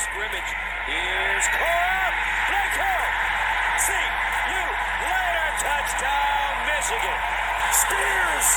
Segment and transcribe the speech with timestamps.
[0.00, 0.50] scrimmage.
[0.88, 2.04] Here's Cora.
[2.48, 3.06] Blake Hill.
[3.84, 4.06] See
[4.48, 4.64] you
[5.04, 5.48] later.
[5.60, 7.20] Touchdown, Michigan.
[7.76, 8.48] Spears.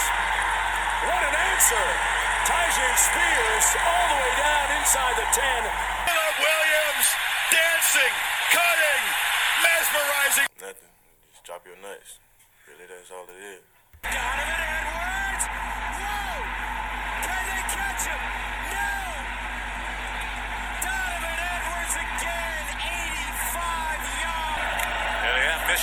[1.04, 1.88] What an answer.
[2.48, 5.44] Tyjae Spears all the way down inside the 10.
[6.34, 7.08] Williams
[7.52, 8.16] dancing,
[8.50, 9.04] cutting,
[9.62, 10.48] mesmerizing.
[10.60, 10.92] Nothing.
[11.32, 12.20] Just drop your nuts.
[12.68, 13.62] Really, that's all it is.
[14.02, 15.23] Donovan Edwards.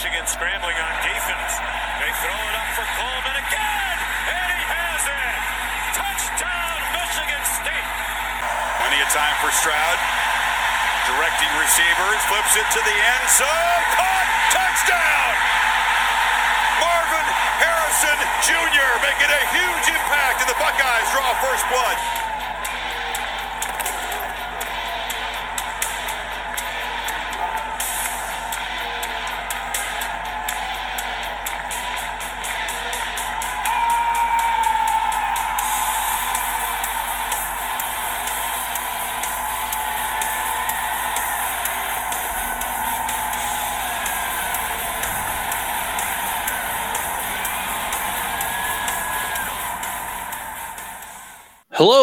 [0.01, 1.61] Michigan scrambling on defense.
[2.01, 3.97] They throw it up for Coleman again,
[4.33, 5.41] and he has it.
[5.93, 7.89] Touchdown, Michigan State.
[8.81, 9.99] Plenty of time for Stroud.
[11.05, 13.81] Directing receivers, flips it to the end zone.
[13.93, 15.33] Caught, touchdown.
[16.81, 17.29] Marvin
[17.61, 18.91] Harrison Jr.
[19.05, 22.30] making a huge impact, and the Buckeyes draw first blood.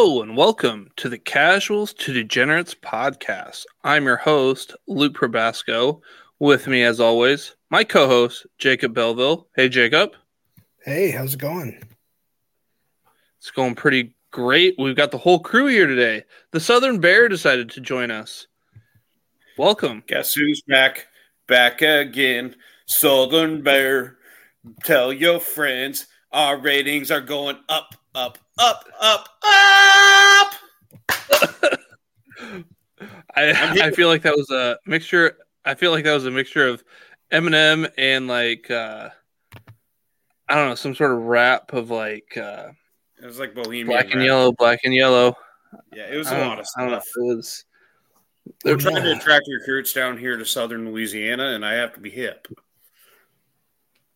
[0.08, 3.66] Hello and welcome to the Casuals to Degenerates podcast.
[3.84, 6.00] I'm your host, Luke Probasco.
[6.40, 9.48] With me, as always, my co host, Jacob Belleville.
[9.58, 10.12] Hey, Jacob.
[10.82, 11.84] Hey, how's it going?
[13.40, 14.76] It's going pretty great.
[14.80, 16.24] We've got the whole crew here today.
[16.52, 18.48] The Southern Bear decided to join us.
[19.58, 20.04] Welcome.
[20.08, 21.08] Guess who's back?
[21.50, 22.56] Back again.
[22.86, 24.16] Southern Bear.
[24.86, 30.54] Tell your friends our ratings are going up, up, up, up, up.
[33.36, 33.84] I, I'm here.
[33.84, 35.38] I feel like that was a mixture.
[35.64, 36.84] I feel like that was a mixture of
[37.32, 39.10] Eminem and like, uh,
[40.50, 42.70] I don't know, some sort of rap of like uh,
[43.22, 43.86] It was like Bohemian.
[43.88, 44.26] black and Rhapsody.
[44.26, 45.36] yellow, black and yellow.
[45.96, 46.98] Yeah, it was I a don't- lot of I don't know.
[47.32, 47.66] It was.
[48.64, 52.10] They're trying to attract recruits down here to southern Louisiana, and I have to be
[52.10, 52.48] hip.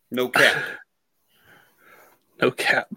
[0.09, 0.56] No cap.
[2.41, 2.88] No cap.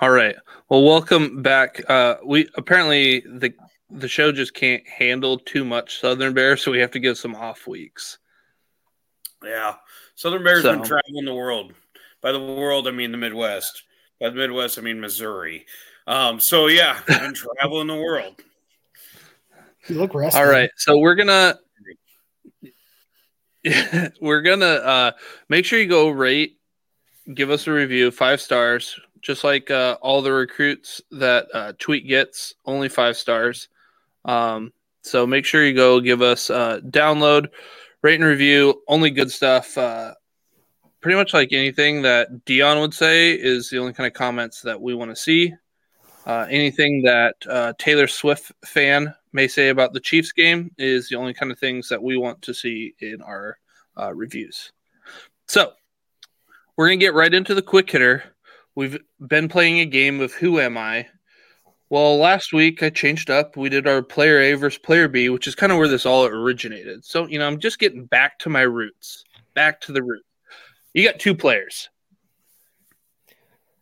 [0.00, 0.34] All right.
[0.68, 1.82] Well, welcome back.
[1.88, 3.52] Uh, we apparently the
[3.90, 7.34] the show just can't handle too much Southern Bear, so we have to give some
[7.34, 8.18] off weeks.
[9.44, 9.74] yeah.
[10.14, 11.72] Southern Bear's been traveling the world.
[12.20, 13.82] By the world, I mean the Midwest.
[14.20, 15.66] By the Midwest, I mean Missouri.
[16.06, 18.40] Um, so yeah, I've been traveling the world.
[19.88, 20.38] You look rested.
[20.38, 20.70] All right.
[20.76, 21.58] So we're gonna
[24.20, 25.12] we're gonna uh,
[25.48, 26.58] make sure you go rate,
[27.34, 32.06] give us a review, five stars, just like uh, all the recruits that uh, tweet
[32.06, 33.68] gets, only five stars.
[34.24, 34.72] Um,
[35.02, 37.48] so make sure you go give us uh, download,
[38.02, 39.78] rate and review, only good stuff.
[39.78, 40.14] Uh,
[41.00, 44.80] pretty much like anything that Dion would say is the only kind of comments that
[44.80, 45.54] we want to see.
[46.24, 51.16] Uh, anything that uh, Taylor Swift fan may say about the Chiefs game is the
[51.16, 53.58] only kind of things that we want to see in our
[53.98, 54.72] uh, reviews.
[55.48, 55.72] So
[56.76, 58.22] we're gonna get right into the quick hitter.
[58.74, 61.06] We've been playing a game of Who Am I?
[61.90, 63.54] Well, last week I changed up.
[63.56, 66.24] We did our player A versus player B, which is kind of where this all
[66.24, 67.04] originated.
[67.04, 69.24] So, you know, I'm just getting back to my roots,
[69.54, 70.24] back to the root.
[70.94, 71.90] You got two players.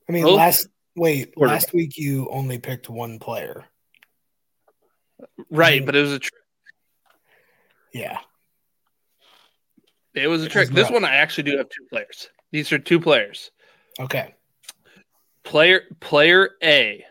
[0.09, 3.65] I mean, Both last wait, last week you only picked one player.
[5.49, 5.87] Right, Mhm.
[5.87, 6.43] but it was a trick.
[7.93, 8.19] Yeah.
[10.15, 10.69] It was a It trick.
[10.71, 12.29] was This one I actually do have two players.
[12.51, 13.53] These are two players.
[14.01, 14.35] Okay.
[15.45, 17.05] Player player A.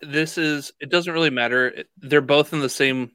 [0.00, 1.84] This is it doesn't really matter.
[1.98, 3.10] They're both in the same,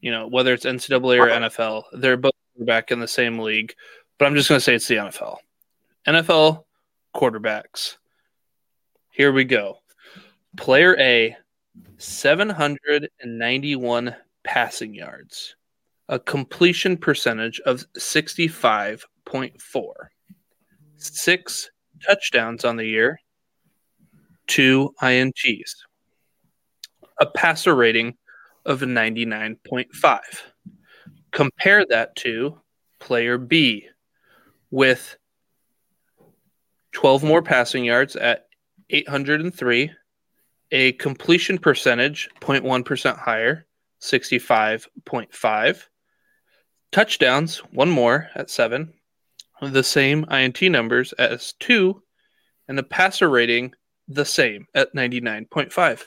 [0.00, 1.82] you know, whether it's NCAA or NFL.
[1.92, 3.74] They're both back in the same league,
[4.18, 5.36] but I'm just going to say it's the NFL.
[6.06, 6.64] NFL
[7.14, 7.96] quarterbacks.
[9.10, 9.78] Here we go.
[10.56, 11.36] Player A,
[11.98, 15.54] 791 passing yards,
[16.08, 19.92] a completion percentage of 65.4,
[20.96, 21.70] six
[22.04, 23.20] touchdowns on the year,
[24.50, 25.76] two INTs,
[27.20, 28.16] a passer rating
[28.66, 30.20] of 99.5.
[31.30, 32.58] Compare that to
[32.98, 33.86] player B
[34.72, 35.16] with
[36.92, 38.48] 12 more passing yards at
[38.90, 39.92] 803,
[40.72, 43.66] a completion percentage 0.1% higher,
[44.02, 45.82] 65.5,
[46.90, 48.94] touchdowns, one more at seven,
[49.62, 52.02] the same INT numbers as two,
[52.66, 53.74] and a passer rating
[54.10, 56.02] the same at 99.5.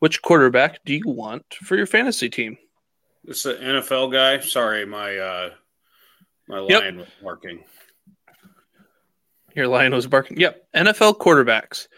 [0.00, 2.58] Which quarterback do you want for your fantasy team?
[3.24, 4.40] Is an NFL guy.
[4.40, 5.50] Sorry, my uh
[6.48, 6.82] my Yep.
[6.82, 7.64] line was working.
[9.54, 10.38] Your lion was barking.
[10.40, 10.66] Yep.
[10.74, 11.88] NFL quarterbacks.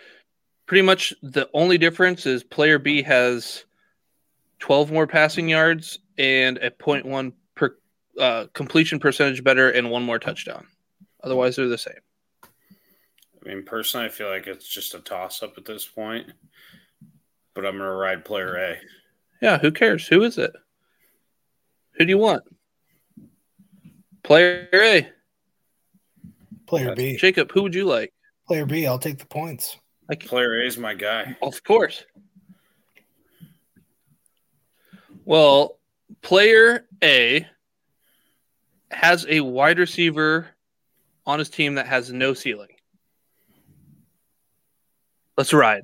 [0.67, 3.64] Pretty much the only difference is player B has
[4.61, 7.76] 12 more passing yards and a 0.1 per
[8.19, 10.67] uh, completion percentage better and one more touchdown.
[11.23, 11.94] Otherwise, they're the same.
[13.44, 16.30] I mean, personally, I feel like it's just a toss up at this point.
[17.54, 18.78] But I'm gonna ride player A.
[19.40, 20.06] Yeah, who cares?
[20.06, 20.52] Who is it?
[21.92, 22.44] Who do you want?
[24.22, 25.08] Player A.
[26.66, 27.16] Player B.
[27.16, 28.12] Jacob, who would you like?
[28.46, 28.86] Player B.
[28.86, 29.76] I'll take the points.
[30.08, 31.36] I can, Player A is my guy.
[31.42, 32.04] of course.
[35.24, 35.78] Well,
[36.22, 37.46] player A
[38.90, 40.48] has a wide receiver
[41.26, 42.68] on his team that has no ceiling.
[45.37, 45.82] Let's ride.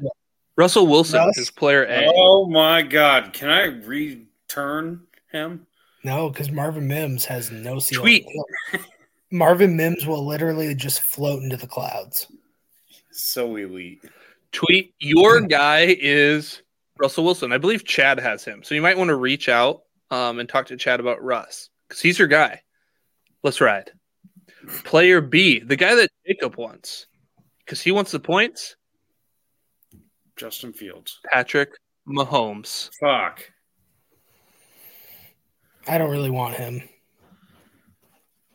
[0.57, 1.39] Russell Wilson Russ?
[1.39, 2.11] is player A.
[2.15, 3.33] Oh my god.
[3.33, 5.67] Can I return him?
[6.05, 8.03] No, because Marvin Mims has no ceiling.
[8.03, 8.27] Tweet.
[9.31, 12.27] Marvin Mims will literally just float into the clouds.
[13.11, 14.03] So elite.
[14.53, 16.63] Tweet your guy is
[16.99, 17.53] Russell Wilson.
[17.53, 18.63] I believe Chad has him.
[18.63, 22.01] So you might want to reach out um, and talk to Chad about Russ because
[22.01, 22.63] he's your guy.
[23.43, 23.91] Let's ride.
[24.85, 27.07] Player B, the guy that Jacob wants
[27.65, 28.77] because he wants the points,
[30.39, 31.19] Justin Fields.
[31.31, 31.71] Patrick
[32.09, 32.91] Mahomes.
[33.01, 33.43] Fuck.
[35.87, 36.83] I don't really want him.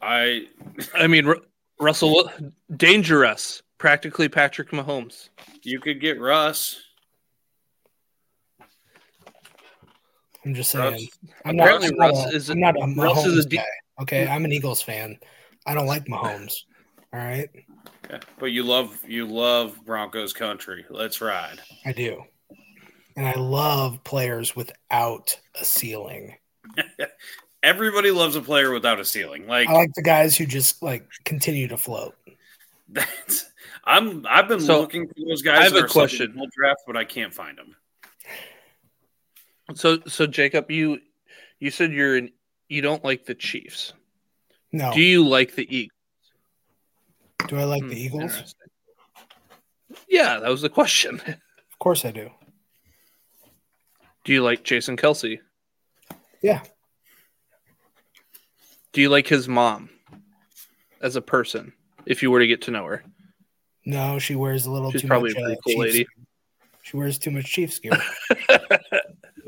[0.02, 0.48] I
[0.96, 1.44] I mean, Ru-
[1.80, 2.30] Russell,
[2.76, 5.30] dangerous, practically Patrick Mahomes.
[5.64, 6.82] you could get Russ.
[10.46, 10.92] I'm just saying.
[10.94, 11.08] Russ.
[11.46, 13.46] I'm not, Apparently I'm not Russ a, is a- I'm not a Mahomes Russ is
[13.46, 13.66] a de- guy.
[14.02, 15.18] Okay, I'm an Eagles fan.
[15.66, 16.54] I don't like Mahomes.
[17.14, 17.48] All right,
[18.10, 20.84] Yeah, But you love you love Broncos country.
[20.90, 21.60] Let's ride.
[21.86, 22.24] I do,
[23.16, 26.36] and I love players without a ceiling.
[27.64, 29.48] Everybody loves a player without a ceiling.
[29.48, 32.16] Like I like the guys who just like continue to float.
[32.90, 33.46] that's
[33.86, 35.60] I'm I've been So, looking for those guys.
[35.60, 36.28] I have a our question.
[36.28, 37.76] supplemental draft, but I can't find them.
[39.76, 41.00] So, so Jacob, you
[41.60, 42.32] you said you're an,
[42.70, 43.94] you don't like the Chiefs.
[44.72, 45.92] No, Do you like the Eagles?
[47.48, 48.56] Do I like Hmm, the Eagles?
[50.08, 51.22] Yeah, that was the question.
[51.74, 52.30] Of course I do.
[54.24, 55.40] Do you like Jason Kelce?
[56.42, 56.62] Yeah,
[58.94, 59.90] Do you like his mom
[61.02, 61.74] as a person?
[62.06, 63.04] If you were to get to know her,
[63.86, 65.38] no, she wears a little she's too probably much.
[65.38, 66.08] a pretty uh, cool Chiefs- lady.
[66.84, 67.94] She wears too much Chiefs gear.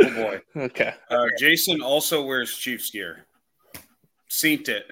[0.01, 0.41] Oh boy.
[0.57, 0.93] Okay.
[1.09, 3.25] Uh, Jason also wears Chiefs gear.
[4.27, 4.87] Seen it.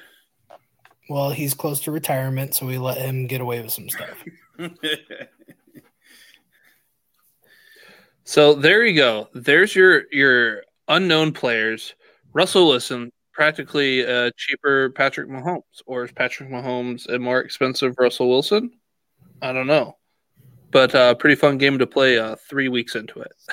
[1.09, 4.23] Well, he's close to retirement, so we let him get away with some stuff.
[8.25, 9.29] So there you go.
[9.33, 11.93] There's your your unknown players.
[12.33, 18.29] Russell Wilson, practically a cheaper Patrick Mahomes, or is Patrick Mahomes a more expensive Russell
[18.29, 18.71] Wilson?
[19.41, 19.97] I don't know,
[20.71, 22.17] but uh, pretty fun game to play.
[22.17, 23.33] Uh, three weeks into it.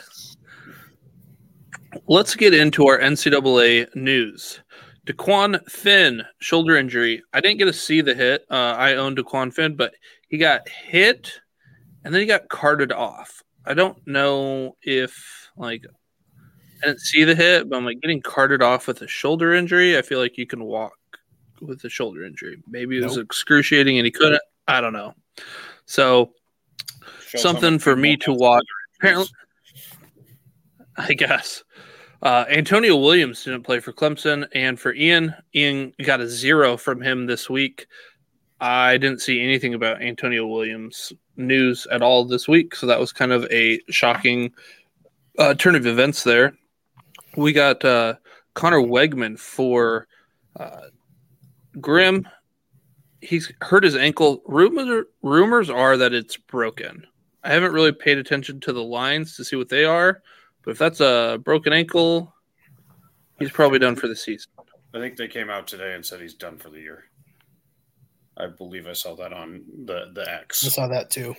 [2.07, 4.61] Let's get into our NCAA news.
[5.11, 7.23] DeQuan Finn shoulder injury.
[7.33, 8.45] I didn't get to see the hit.
[8.51, 9.95] Uh, I own DeQuan Finn, but
[10.29, 11.41] he got hit
[12.05, 13.43] and then he got carted off.
[13.65, 15.85] I don't know if like
[16.83, 19.99] I didn't see the hit, but I'm like getting carted off with a shoulder injury.
[19.99, 20.95] I feel like you can walk
[21.61, 22.63] with a shoulder injury.
[22.69, 23.27] Maybe it was Nope.
[23.27, 24.41] excruciating and he couldn't.
[24.67, 25.15] I don't know.
[25.87, 26.33] So
[27.27, 28.65] Shows something for me to watch.
[28.99, 29.29] Apparently,
[30.97, 31.65] I guess.
[32.23, 37.01] Uh, Antonio Williams didn't play for Clemson, and for Ian, Ian got a zero from
[37.01, 37.87] him this week.
[38.61, 43.13] I didn't see anything about Antonio Williams news at all this week, so that was
[43.13, 44.53] kind of a shocking
[45.39, 46.55] uh, turn of events there.
[47.37, 48.15] We got uh,
[48.53, 50.07] Connor Weigman for
[50.59, 50.89] uh,
[51.81, 52.29] Grimm.
[53.23, 54.43] He's hurt his ankle.
[54.47, 57.07] Rumors are that it's broken.
[57.45, 60.23] I haven't really paid attention to the lines to see what they are,
[60.65, 62.35] but if that's a broken ankle,
[63.39, 64.51] he's probably done for the season.
[64.95, 67.05] I think they came out today and said he's done for the year.
[68.37, 70.65] I believe I saw that on the the X.
[70.65, 71.35] I saw that too.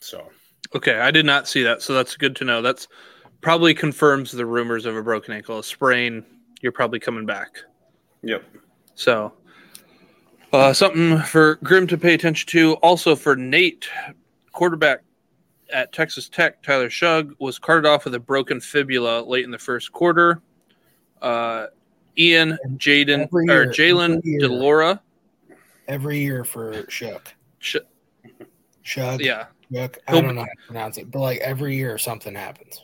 [0.00, 0.28] So
[0.74, 2.60] Okay, I did not see that, so that's good to know.
[2.60, 2.88] That's
[3.40, 6.24] probably confirms the rumors of a broken ankle, a sprain.
[6.60, 7.58] You're probably coming back.
[8.22, 8.42] yep.
[8.94, 9.34] So,
[10.52, 12.74] uh, something for Grimm to pay attention to.
[12.76, 13.88] Also for Nate,
[14.52, 15.02] quarterback
[15.72, 19.58] at Texas Tech, Tyler Shough was carted off with a broken fibula late in the
[19.58, 20.40] first quarter.
[21.22, 21.66] Uh,
[22.18, 24.22] Ian, Jaden, or Jalen.
[24.40, 25.00] Delora.
[25.88, 27.34] Every year for Shook.
[27.58, 27.76] Sh-
[28.82, 29.20] Shug.
[29.20, 29.98] yeah, Shook.
[30.08, 32.82] I He'll don't be- know how to pronounce it, but like every year something happens.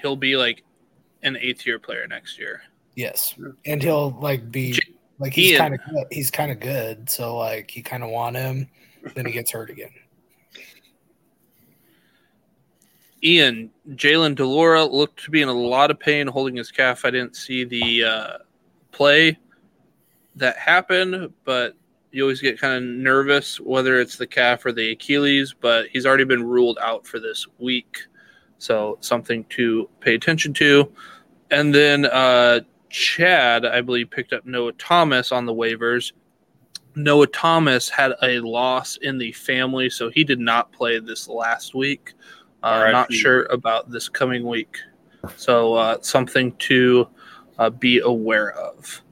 [0.00, 0.62] he'll be like
[1.22, 2.62] an eighth year player next year.
[2.96, 3.34] Yes,
[3.66, 4.78] and he'll like be
[5.18, 5.80] like he's kind of.
[6.10, 8.68] He's kind of good, so like you kind of want him.
[9.14, 9.90] Then he gets hurt again.
[13.22, 17.04] Ian, Jalen Delora looked to be in a lot of pain holding his calf.
[17.04, 18.38] I didn't see the uh,
[18.92, 19.38] play
[20.36, 21.74] that happened, but
[22.12, 26.06] you always get kind of nervous whether it's the calf or the Achilles, but he's
[26.06, 27.98] already been ruled out for this week.
[28.58, 30.92] So something to pay attention to.
[31.50, 32.60] And then uh,
[32.90, 36.12] Chad, I believe, picked up Noah Thomas on the waivers.
[36.96, 41.74] Noah Thomas had a loss in the family, so he did not play this last
[41.74, 42.14] week.
[42.62, 44.78] Uh, not sure about this coming week.
[45.36, 47.08] So uh, something to
[47.58, 49.02] uh, be aware of.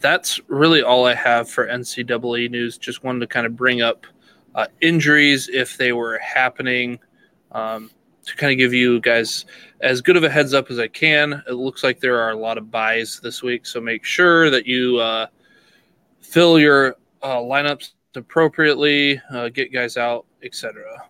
[0.00, 2.78] That's really all I have for NCAA news.
[2.78, 4.06] Just wanted to kind of bring up
[4.54, 6.98] uh, injuries if they were happening
[7.52, 7.90] um,
[8.24, 9.46] to kind of give you guys
[9.80, 11.42] as good of a heads up as I can.
[11.48, 14.66] It looks like there are a lot of buys this week, so make sure that
[14.66, 15.26] you uh,
[16.20, 21.08] fill your uh, lineups appropriately, uh, get guys out, etc.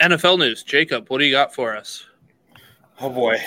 [0.00, 1.08] NFL news, Jacob.
[1.08, 2.04] What do you got for us?
[3.00, 3.38] Oh boy.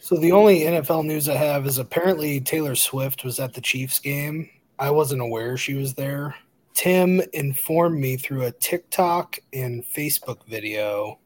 [0.00, 3.98] So the only NFL news I have is apparently Taylor Swift was at the Chiefs
[3.98, 4.48] game.
[4.78, 6.34] I wasn't aware she was there.
[6.74, 11.18] Tim informed me through a TikTok and Facebook video.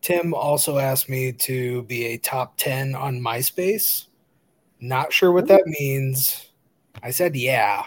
[0.00, 4.06] Tim also asked me to be a top 10 on MySpace.
[4.80, 6.50] Not sure what that means.
[7.02, 7.84] I said yeah,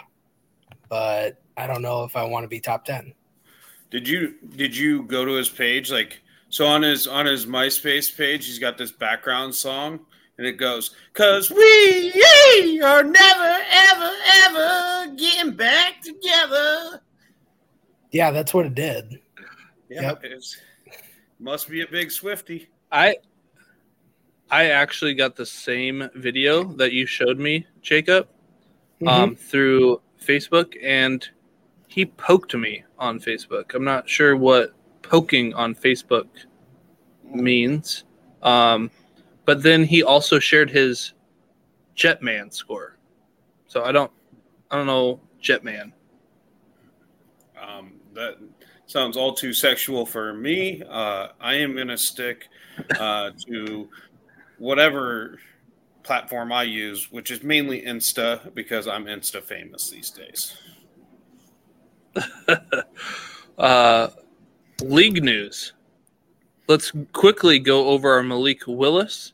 [0.88, 3.14] but I don't know if I want to be top 10.
[3.90, 5.90] Did you did you go to his page?
[5.90, 10.00] Like so on his on his MySpace page, he's got this background song,
[10.36, 14.10] and it goes, "Cause we are never ever
[14.44, 17.00] ever getting back together."
[18.10, 19.20] Yeah, that's what it did.
[19.90, 20.20] Yeah, Yep.
[20.24, 20.60] it's,
[21.38, 22.68] must be a big Swifty.
[22.92, 23.16] I
[24.50, 28.28] I actually got the same video that you showed me, Jacob,
[29.06, 31.26] um, through Facebook, and
[31.88, 33.74] he poked me on Facebook.
[33.74, 36.28] I'm not sure what poking on Facebook
[37.24, 38.04] means,
[38.42, 38.90] um,
[39.44, 41.14] but then he also shared his
[41.96, 42.96] Jetman score.
[43.66, 44.12] So I don't
[44.70, 45.92] I don't know Jetman.
[47.60, 48.36] Um, that
[48.86, 50.82] sounds all too sexual for me.
[50.88, 52.48] Uh, I am going to stick
[52.98, 53.88] uh, to
[54.58, 55.38] whatever
[56.02, 60.56] platform I use, which is mainly Insta because I'm Insta famous these days.
[63.58, 64.08] uh,
[64.82, 65.72] league news.
[66.68, 69.32] Let's quickly go over our Malik Willis,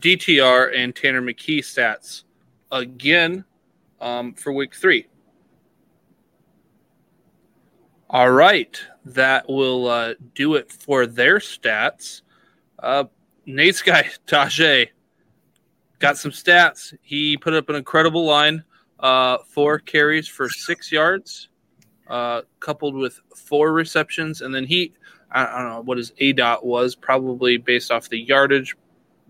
[0.00, 2.24] DTR, and Tanner McKee stats
[2.70, 3.44] again
[4.00, 5.06] um, for week three.
[8.10, 12.22] All right, that will uh, do it for their stats.
[12.78, 13.04] Uh,
[13.46, 14.88] Nate's guy, Tyjae,
[15.98, 16.94] got some stats.
[17.02, 18.64] He put up an incredible line
[19.00, 21.48] uh, four carries for six yards
[22.08, 24.92] uh, coupled with four receptions, and then he,
[25.30, 28.76] I, I don't know what his A dot was, probably based off the yardage.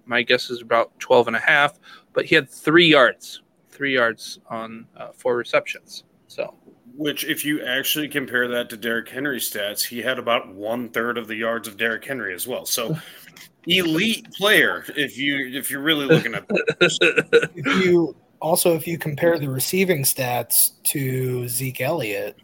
[0.06, 1.78] My guess is about 12 and a half,
[2.12, 6.04] but he had three yards, three yards on uh, four receptions.
[6.28, 6.54] So
[6.96, 11.18] Which, if you actually compare that to Derrick Henry's stats, he had about one third
[11.18, 12.64] of the yards of Derrick Henry as well.
[12.64, 12.96] So,
[13.66, 14.84] elite player.
[14.96, 17.50] If you if you're really looking at that.
[17.54, 22.36] if you also if you compare the receiving stats to Zeke Elliott,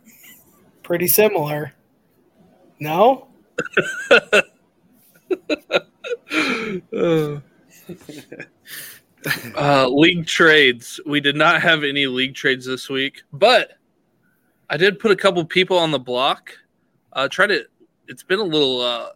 [0.84, 1.72] pretty similar.
[2.78, 3.26] No?
[9.56, 11.00] uh, league trades.
[11.06, 13.72] We did not have any league trades this week, but
[14.70, 16.52] I did put a couple people on the block.
[17.12, 17.64] Uh, try to.
[18.06, 19.08] It's been a little uh,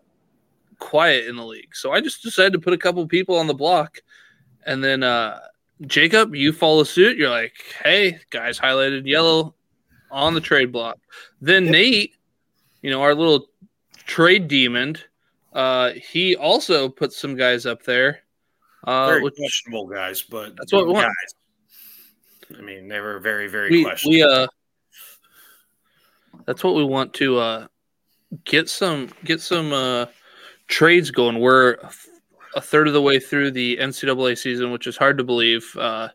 [0.78, 3.54] quiet in the league, so I just decided to put a couple people on the
[3.54, 3.98] block,
[4.66, 5.40] and then uh,
[5.82, 7.18] Jacob, you follow suit.
[7.18, 9.54] You're like, hey, guys, highlighted yellow
[10.10, 10.98] on the trade block.
[11.40, 11.72] Then Yep.
[11.72, 12.14] Nate,
[12.82, 13.48] you know, our little
[14.06, 14.96] trade demon,
[15.52, 18.20] uh, he also put some guys up there.
[18.84, 21.06] Uh, very which questionable guys, but That's what we want.
[21.06, 22.58] guys.
[22.58, 24.14] I mean, they were very, very we, questionable.
[24.14, 24.46] we uh
[26.46, 27.66] that's what we want to uh
[28.44, 30.06] get some get some uh
[30.66, 31.76] trades going we're
[32.54, 36.08] a third of the way through the ncaa season which is hard to believe uh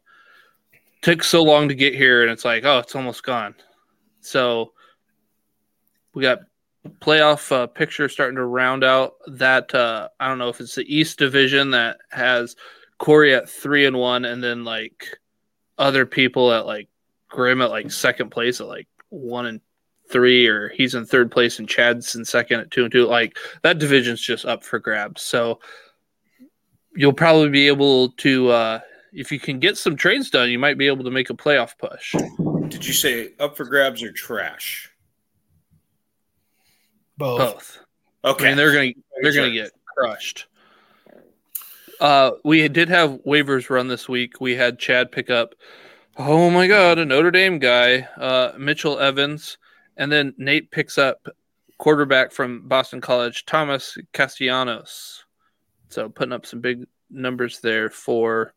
[1.02, 3.54] took so long to get here and it's like oh it's almost gone
[4.26, 4.74] so
[6.14, 6.40] we got
[7.00, 10.94] playoff uh, picture starting to round out that uh i don't know if it's the
[10.94, 12.56] east division that has
[12.98, 15.08] corey at three and one and then like
[15.78, 16.90] other people at like
[17.30, 19.60] Grimm at like second place at like one and
[20.12, 23.06] three, or he's in third place and Chad's in second at two and two.
[23.06, 25.22] Like that division's just up for grabs.
[25.22, 25.60] So
[26.96, 28.80] you'll probably be able to uh,
[29.12, 31.78] if you can get some trades done, you might be able to make a playoff
[31.78, 32.16] push.
[32.70, 34.90] Did you say up for grabs or trash?
[37.18, 37.40] Both.
[37.40, 37.80] Both.
[38.26, 38.46] Okay.
[38.46, 38.92] I mean, they're gonna
[39.22, 40.48] they're gonna get crushed.
[42.00, 44.42] Uh, we did have waivers run this week.
[44.42, 45.56] We had Chad pick up.
[46.18, 49.58] Oh my God, a Notre Dame guy, uh, Mitchell Evans,
[49.98, 51.28] and then Nate picks up
[51.78, 55.24] quarterback from Boston College, Thomas Castellanos.
[55.90, 58.54] So putting up some big numbers there for.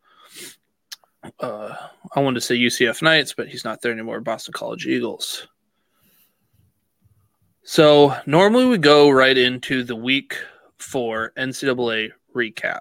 [1.41, 1.75] Uh,
[2.15, 4.21] I wanted to say UCF Knights, but he's not there anymore.
[4.21, 5.47] Boston College Eagles.
[7.63, 10.37] So normally we go right into the week
[10.79, 12.81] four NCAA recap,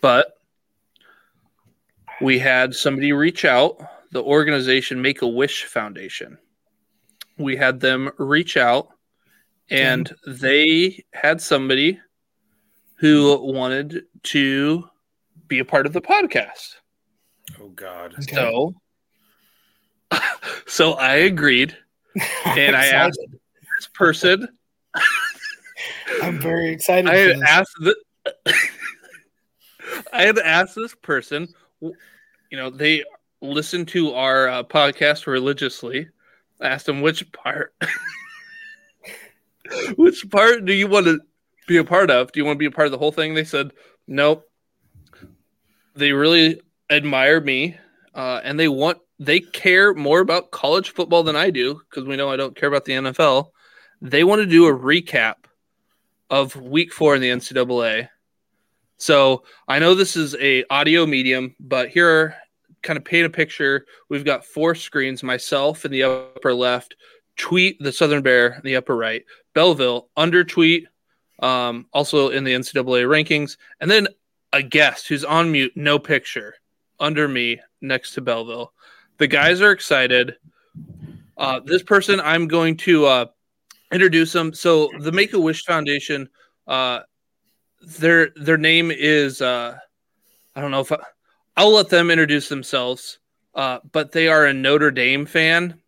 [0.00, 0.38] but
[2.20, 3.78] we had somebody reach out,
[4.12, 6.38] the organization Make a Wish Foundation.
[7.38, 8.88] We had them reach out
[9.70, 12.00] and they had somebody
[12.96, 14.84] who wanted to
[15.46, 16.76] be a part of the podcast.
[17.60, 18.14] Oh God.
[18.14, 18.34] Okay.
[18.34, 18.74] So
[20.66, 21.76] so I agreed
[22.44, 23.20] and I asked
[23.78, 24.48] this person
[26.22, 27.08] I'm very excited.
[27.08, 27.48] I had this.
[27.48, 27.96] asked the,
[30.12, 31.48] I had asked this person,
[31.80, 31.94] you
[32.52, 33.04] know, they
[33.40, 36.08] listen to our uh, podcast religiously.
[36.60, 37.74] I asked them which part,
[39.96, 41.20] which part do you want to
[41.66, 42.32] be a part of?
[42.32, 43.34] Do you want to be a part of the whole thing?
[43.34, 43.72] They said,
[44.06, 44.44] nope.
[45.94, 47.76] They really admire me,
[48.14, 52.16] uh, and they want they care more about college football than I do because we
[52.16, 53.50] know I don't care about the NFL.
[54.00, 55.34] They want to do a recap
[56.30, 58.08] of week four in the NCAA.
[58.96, 62.36] So I know this is a audio medium, but here
[62.82, 63.86] kind of paint a picture.
[64.08, 66.96] We've got four screens, myself in the upper left,
[67.36, 70.86] tweet the Southern Bear in the upper right, Belleville under tweet,
[71.40, 74.08] um, also in the NCAA rankings, and then
[74.52, 76.54] a guest who's on mute, no picture,
[77.00, 78.72] under me next to Belleville.
[79.18, 80.36] The guys are excited.
[81.36, 83.26] Uh, this person, I'm going to uh,
[83.90, 84.52] introduce them.
[84.52, 86.28] So the Make a Wish Foundation,
[86.66, 87.00] uh,
[87.80, 89.76] their their name is uh,
[90.54, 90.98] I don't know if I,
[91.56, 93.18] I'll let them introduce themselves.
[93.54, 95.80] Uh, but they are a Notre Dame fan,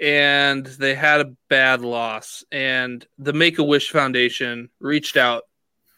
[0.00, 2.42] and they had a bad loss.
[2.50, 5.42] And the Make a Wish Foundation reached out,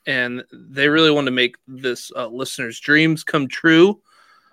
[0.07, 4.00] and they really want to make this uh, listener's dreams come true.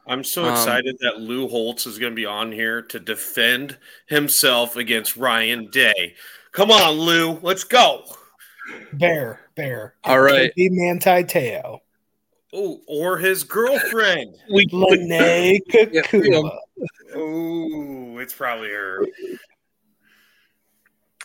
[0.07, 3.77] I'm so Um, excited that Lou Holtz is going to be on here to defend
[4.07, 6.15] himself against Ryan Day.
[6.51, 8.03] Come on, Lou, let's go.
[8.93, 9.95] Bear, bear.
[10.03, 10.53] All right.
[10.55, 11.79] Be Manti Te'o.
[12.53, 14.35] Oh, or his girlfriend.
[14.53, 16.57] We, Lene Kakuma.
[17.15, 19.05] Oh, it's probably her.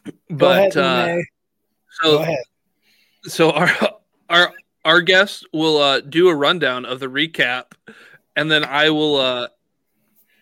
[0.04, 1.26] Go but ahead, uh, Lene.
[1.90, 2.44] so Go ahead.
[3.24, 3.70] So our
[4.30, 4.52] our
[4.84, 7.72] our guest will uh, do a rundown of the recap,
[8.36, 9.48] and then I will uh,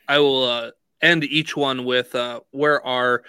[0.08, 3.22] I will uh, end each one with uh, where our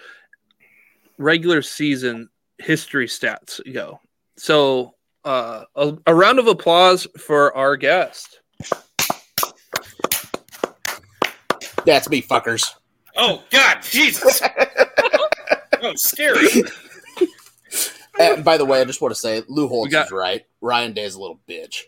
[1.18, 4.00] regular season history stats go.
[4.36, 8.40] So uh, a, a round of applause for our guest.
[11.84, 12.66] That's me, fuckers.
[13.16, 14.42] Oh God, Jesus!
[15.82, 16.48] oh, scary.
[18.18, 20.44] And by the way, I just want to say Lou Holtz got- is right.
[20.60, 21.82] Ryan Day is a little bitch.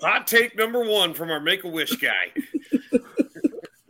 [0.00, 2.32] Hot take number one from our Make a Wish guy.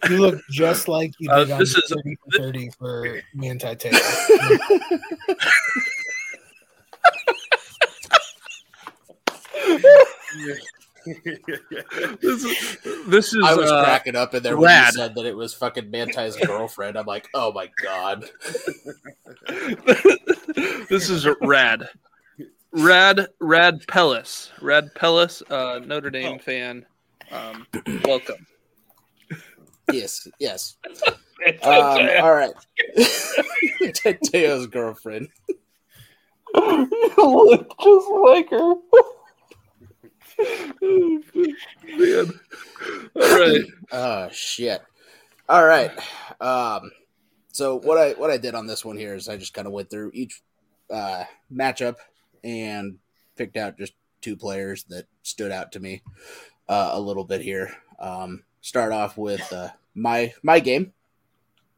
[0.09, 3.77] You look just like you Uh, did on this is- 30 for 30 for Manti
[3.77, 3.99] Te'o.
[12.21, 14.93] This is this is I was uh, cracking up in there when rad.
[14.93, 16.97] you said that it was fucking Manti's girlfriend.
[16.99, 18.25] I'm like, oh my god.
[20.89, 21.89] this is rad.
[22.73, 24.51] Rad Rad Pellis.
[24.61, 26.39] Rad Pellis, uh, Notre Dame Oh.
[26.39, 26.87] fan.
[27.31, 27.67] Um,
[28.05, 28.47] welcome.
[29.93, 30.77] Yes, yes.
[31.63, 32.53] Um, all right.
[33.95, 35.29] Te'o's girlfriend.
[36.55, 38.75] you look just like her.
[40.83, 42.31] oh, man.
[43.17, 43.65] All right.
[43.91, 44.83] Oh shit.
[45.49, 45.91] All right.
[46.43, 46.91] Um
[47.53, 49.73] so what I what I did on this one here is I just kind of
[49.73, 50.43] went through each
[50.91, 51.97] uh matchup
[52.45, 52.99] and
[53.37, 56.03] picked out just two players that stood out to me
[56.69, 57.75] uh, a little bit here.
[57.99, 60.93] Um start off with uh my my game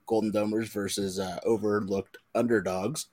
[0.07, 3.07] Golden Domers versus uh, overlooked underdogs.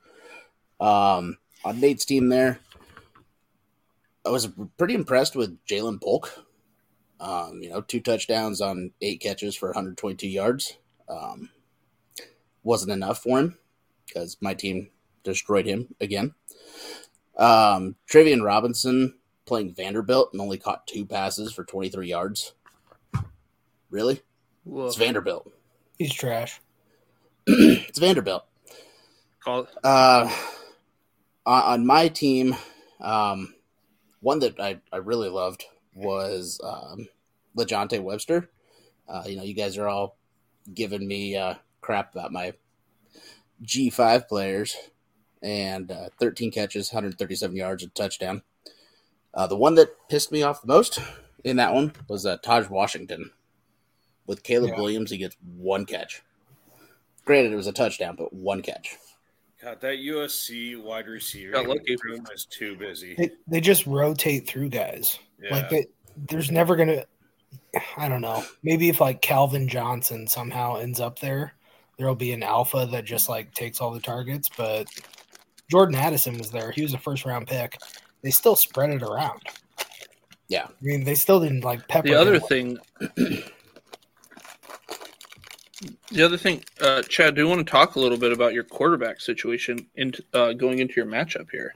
[0.79, 2.59] Um on Nate's team there
[4.25, 6.45] I was pretty impressed with Ja'Lynn Polk.
[7.19, 10.77] Um, you know, two touchdowns on eight catches for 122 yards.
[11.07, 11.49] Um,
[12.63, 13.57] wasn't enough for him
[14.05, 14.89] because my team
[15.23, 16.35] destroyed him again.
[17.39, 22.53] Um, Travian Robinson, playing Vanderbilt and only caught two passes for 23 yards.
[23.89, 24.21] Really?
[24.65, 24.87] Whoa.
[24.87, 25.51] It's Vanderbilt.
[25.97, 26.59] He's trash.
[27.47, 28.43] it's Vanderbilt.
[29.43, 29.69] Call it.
[29.83, 30.29] Uh,
[31.45, 32.55] on, on my team,
[32.99, 33.55] um,
[34.19, 35.63] one that I, I really loved
[35.95, 37.07] was um,
[37.57, 38.49] LeJounte Webster.
[39.07, 40.17] Uh, you know, you guys are all
[40.73, 42.53] giving me uh, crap about my
[43.65, 44.75] G5 players
[45.41, 48.41] and uh, 13 catches, 137 yards, and touchdown.
[49.33, 50.99] Uh, the one that pissed me off the most
[51.43, 53.31] in that one was uh, Tahj Washington.
[54.25, 54.79] With Caleb Yeah.
[54.81, 56.21] Williams, he gets one catch.
[57.25, 58.95] Granted, it was a touchdown, but one catch.
[59.61, 61.95] God, that USC wide receiver Got lucky.
[62.03, 63.15] room is too busy.
[63.15, 65.19] They, they just rotate through guys.
[65.41, 65.53] Yeah.
[65.53, 67.05] Like they, there's never gonna.
[67.97, 68.43] I don't know.
[68.63, 71.53] Maybe if like Calvin Johnson somehow ends up there,
[71.97, 74.49] there'll be an alpha that just like takes all the targets.
[74.55, 74.87] But
[75.69, 76.71] Jordan Addison was there.
[76.71, 77.77] He was a first round pick.
[78.21, 79.41] They still spread it around.
[80.47, 80.65] Yeah.
[80.65, 82.07] I mean, they still didn't like pepper.
[82.07, 82.77] The other thing,
[86.11, 88.63] the other thing, uh, Chad, do you want to talk a little bit about your
[88.63, 91.75] quarterback situation into uh, going into your matchup here?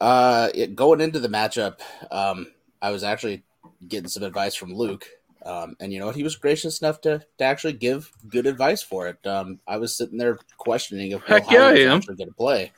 [0.00, 2.46] Uh, it, going into the matchup, um,
[2.82, 3.44] I was actually
[3.86, 5.06] getting some advice from Luke,
[5.44, 6.16] um, and you know what?
[6.16, 9.24] He was gracious enough to, to actually give good advice for it.
[9.26, 11.96] Um, I was sitting there questioning if Heck how yeah, he I was am.
[11.98, 12.72] actually going to play,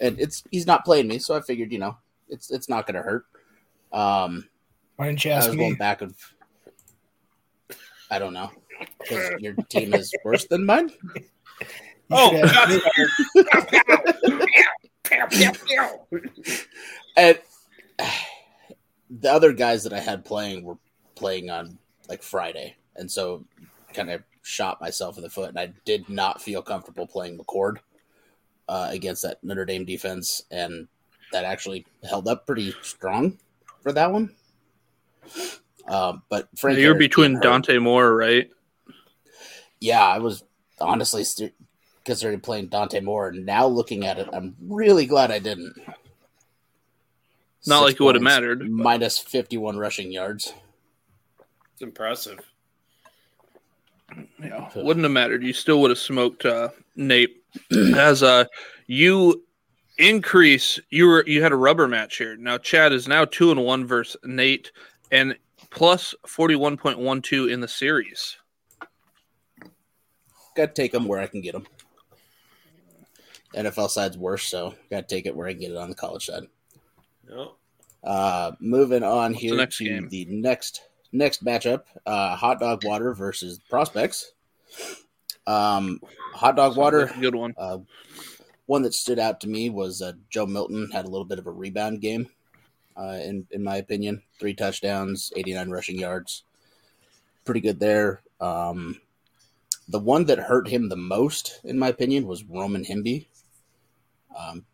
[0.00, 1.96] and it's he's not playing me, so I figured you know
[2.28, 3.24] it's it's not going to hurt.
[3.92, 4.48] Um,
[4.96, 5.62] Why didn't you I ask was me?
[5.64, 6.14] going back of
[8.10, 8.50] I don't know
[8.98, 10.90] because your team is worse than mine.
[12.12, 12.68] Oh, should ask
[16.10, 16.12] me.
[17.16, 17.38] and
[19.10, 20.76] the other guys that I had playing were
[21.20, 21.78] playing on
[22.08, 23.44] like Friday, and so
[23.92, 27.76] kind of shot myself in the foot, and I did not feel comfortable playing McCord
[28.68, 30.88] uh, against that Notre Dame defense, and
[31.32, 33.38] that actually held up pretty strong
[33.82, 34.34] for that one.
[35.86, 38.50] Um, but Frank, You're between Dante Moore, right?
[39.80, 40.42] yeah, I was
[40.80, 41.54] honestly st-
[42.04, 45.74] considering playing Dante Moore, and now looking at it, I'm really glad I didn't.
[47.66, 50.54] Not Six like it would've mattered, Minus 51 rushing yards.
[51.80, 52.40] It's impressive.
[54.38, 55.42] Yeah, wouldn't have mattered.
[55.42, 57.42] You still would have smoked uh, Nate.
[57.96, 58.44] As uh,
[58.86, 59.44] you
[59.96, 62.36] increase, you were you had a rubber match here.
[62.36, 64.72] Now Chad is now two and one versus Nate,
[65.10, 65.38] and
[65.70, 68.36] plus forty one point one two in the series.
[70.54, 71.66] Got to take them where I can get them.
[73.54, 75.96] NFL side's worse, so got to take it where I can get it on the
[75.96, 76.42] college side.
[77.26, 77.54] No.
[78.04, 80.10] Uh, moving on the here next to game?
[80.10, 84.32] the next next matchup: uh, Hot Dog Water versus Prospects.
[85.46, 86.00] Um,
[86.34, 87.06] Hot Dog Water.
[87.06, 87.54] That's a good one.
[87.56, 87.78] Uh,
[88.66, 91.46] one that stood out to me was uh, Joe Milton had a little bit of
[91.46, 92.28] a rebound game,
[92.96, 94.22] uh, in in my opinion.
[94.38, 96.44] Three touchdowns, eighty nine rushing yards,
[97.44, 98.22] pretty good there.
[98.40, 99.00] Um,
[99.88, 103.26] the one that hurt him the most, in my opinion, was Roman Hemby.
[104.38, 104.64] Um,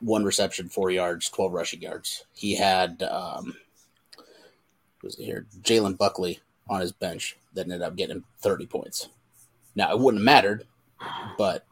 [0.00, 2.24] one reception, four yards, twelve rushing yards.
[2.32, 3.54] He had um,
[5.02, 9.08] was it here Jalen Buckley on his bench that ended up getting him thirty points.
[9.74, 10.66] Now it wouldn't have mattered,
[11.36, 11.64] but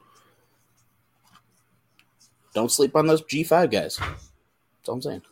[2.55, 3.97] don't sleep on those G five guys.
[3.99, 5.23] That's all I'm saying.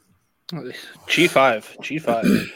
[1.07, 2.53] G five, G five.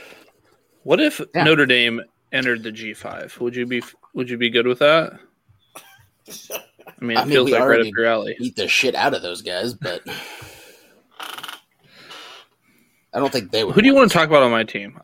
[0.82, 1.44] What if Yeah.
[1.44, 3.36] Notre Dame entered the G five?
[3.40, 3.82] Would you be
[4.14, 5.18] Would you be good with that?
[6.28, 8.36] I mean, it I mean, feels like right up your alley.
[8.38, 10.02] Beat the shit out of those guys, but
[13.14, 13.74] I don't think they would.
[13.74, 14.98] Who do you want to talk about on my team?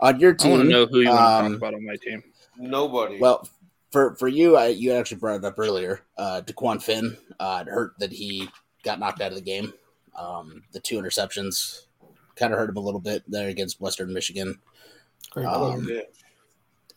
[0.00, 0.52] On your team.
[0.52, 0.58] I team?
[0.58, 2.22] want to know who you want to um, talk about on my team.
[2.56, 3.18] Nobody.
[3.18, 3.48] Well,
[3.90, 6.02] for for you, I, you actually brought it up earlier.
[6.16, 8.48] Uh, DeQuan Finn, uh, it hurt that he
[8.82, 9.72] got knocked out of the game.
[10.16, 11.86] Um, the two interceptions
[12.36, 14.58] kind of hurt him a little bit there against Western Michigan,
[15.30, 16.02] Great um, player.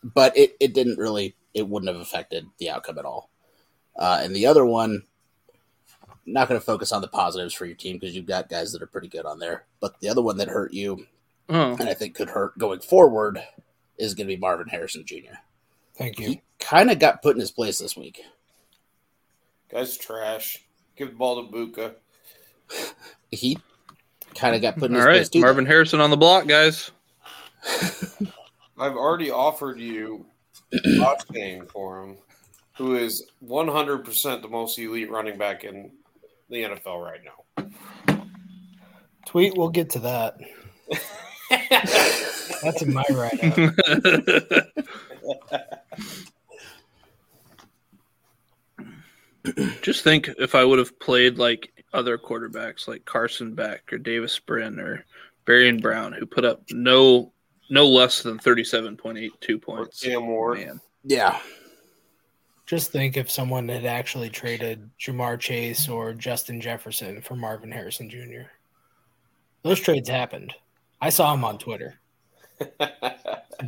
[0.02, 3.30] But it, it didn't really it wouldn't have affected the outcome at all.
[3.96, 5.02] Uh, and the other one,
[6.24, 8.82] not going to focus on the positives for your team because you've got guys that
[8.82, 9.64] are pretty good on there.
[9.80, 11.06] But the other one that hurt you,
[11.54, 13.42] Oh, and I think could hurt going forward,
[13.98, 15.36] is going to be Marvin Harrison Jr.
[15.94, 16.28] Thank you.
[16.28, 18.22] He kind of got put in his place this week.
[19.70, 20.64] Guy's trash.
[20.96, 21.94] Give the ball to Buka.
[23.30, 23.58] he
[24.34, 25.40] kind of got put in all his right, place too.
[25.40, 26.90] Marvin Harrison on the block, guys.
[28.78, 30.24] I've already offered you
[30.72, 32.16] Achane for him,
[32.78, 35.90] who is 100% the most elite running back in
[36.48, 37.66] the NFL right now.
[39.26, 39.54] Tweet.
[39.54, 40.38] We'll get to that.
[42.62, 43.74] That's in my write up.
[49.82, 54.38] Just think if I would have played like other quarterbacks like Carson Beck or Davis
[54.38, 55.04] Brin or
[55.46, 57.32] Barian Brown who put up no
[57.68, 60.02] no less than thirty seven point eight two points.
[60.02, 60.58] Cam Ward.
[60.58, 61.38] Man, Yeah.
[62.64, 68.08] Just think if someone had actually traded Ja'Marr Chase or Justin Jefferson for Marvin Harrison
[68.08, 68.48] Jr.
[69.62, 70.54] Those trades happened.
[71.02, 71.98] I saw him on Twitter.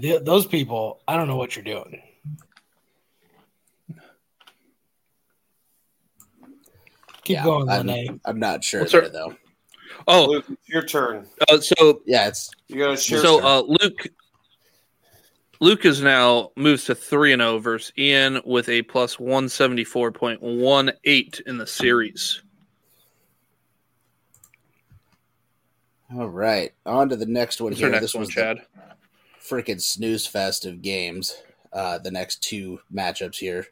[0.01, 2.01] Th- those people, I don't know what you're doing.
[7.25, 7.43] Keep yeah.
[7.45, 8.21] going, I'm, Lene.
[8.25, 9.35] I'm not sure What's there, though.
[10.07, 11.27] oh, Luke, it's your turn.
[11.49, 13.19] uh, so Yeah, it's You got to share.
[13.19, 14.07] so uh, Luke
[15.61, 19.85] Luke is now moves to three and zero versus Ian with a plus one seventy
[19.85, 22.43] four point one eight in the series.
[26.13, 26.73] All right.
[26.87, 27.91] On to the next one What's here.
[27.91, 28.63] next This one, was Chad?
[29.41, 31.37] freaking snooze fest of games.
[31.73, 33.67] Uh, the next two matchups here.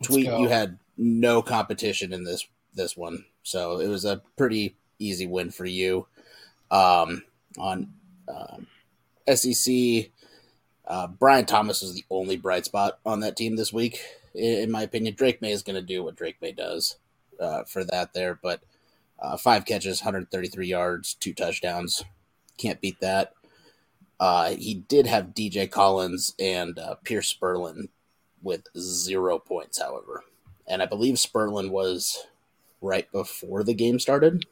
[0.00, 0.38] Let's Tweet, go.
[0.40, 5.50] you had no competition in this this one, so it was a pretty easy win
[5.50, 6.06] for you.
[6.70, 7.22] Um,
[7.58, 7.92] on
[8.28, 8.66] um,
[9.32, 10.10] SEC,
[10.86, 14.00] uh, Brian Thomas was the only bright spot on that team this week,
[14.34, 15.14] i- in my opinion.
[15.14, 16.96] Drake Maye is going to do what Drake Maye does
[17.38, 18.62] uh, for that there, but
[19.22, 22.04] uh, five catches, 133 yards, two touchdowns,
[22.58, 23.32] can't beat that.
[24.20, 27.88] Uh, he did have DJ Collins and uh, Pierce Sperlin
[28.42, 30.24] with zero points, however.
[30.66, 32.26] And I believe Sperlin was
[32.80, 34.44] right before the game started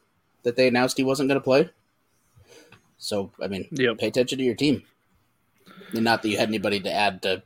[0.45, 1.71] that they announced he wasn't going to play.
[2.99, 3.99] So, I mean, Yep.
[3.99, 4.83] pay attention to your team.
[5.93, 7.43] And not that you had anybody to add to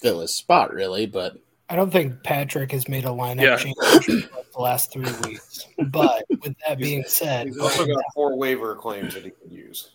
[0.00, 1.36] fill his spot, really, but
[1.68, 3.56] I don't think Patrick has made a lineup Yeah.
[3.56, 5.66] change in the last three weeks.
[5.86, 9.90] But with that being said, He's also got four waiver claims that he could use.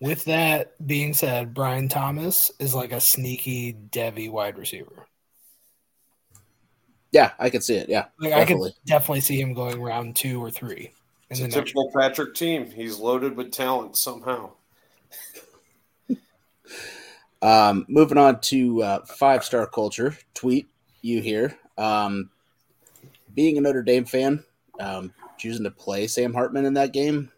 [0.00, 5.06] with that being said, Brian Thomas is like a sneaky Devy wide receiver.
[7.12, 7.88] yeah, I can see it.
[7.90, 10.92] Yeah, Like I can definitely see him going round two or three
[11.30, 11.56] in It's the a next.
[11.58, 12.70] typical Patrick team.
[12.70, 14.52] He's loaded with talent somehow.
[17.40, 20.16] Um, moving on to uh, five star culture.
[20.34, 20.66] Tweet
[21.02, 21.56] you here.
[21.76, 22.30] Um,
[23.34, 24.44] being a Notre Dame fan,
[24.80, 27.30] um, choosing to play Sam Hartman in that game,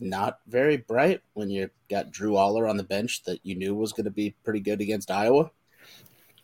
[0.00, 3.92] not very bright when you got Drew Allar on the bench that you knew was
[3.92, 5.50] going to be pretty good against Iowa.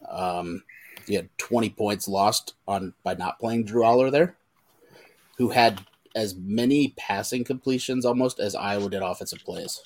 [0.09, 0.65] Um,
[1.07, 4.37] you had 20 points lost on by not playing Drew Allar there,
[5.39, 5.81] who had
[6.15, 9.81] as many passing completions almost as Iowa did offensive plays.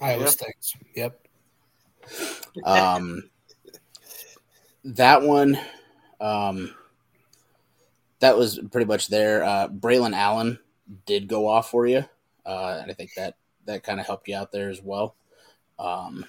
[0.00, 0.26] Iowa Yeah.
[0.26, 0.76] Stakes.
[0.94, 1.26] Yep.
[2.64, 3.30] Um,
[4.84, 5.58] that one,
[6.20, 6.74] um,
[8.20, 9.44] that was pretty much there.
[9.44, 10.58] Uh, Braylon Allen
[11.06, 12.04] did go off for you,
[12.46, 13.34] uh, and I think that
[13.66, 15.14] that kind of helped you out there as well.
[15.78, 16.24] Um,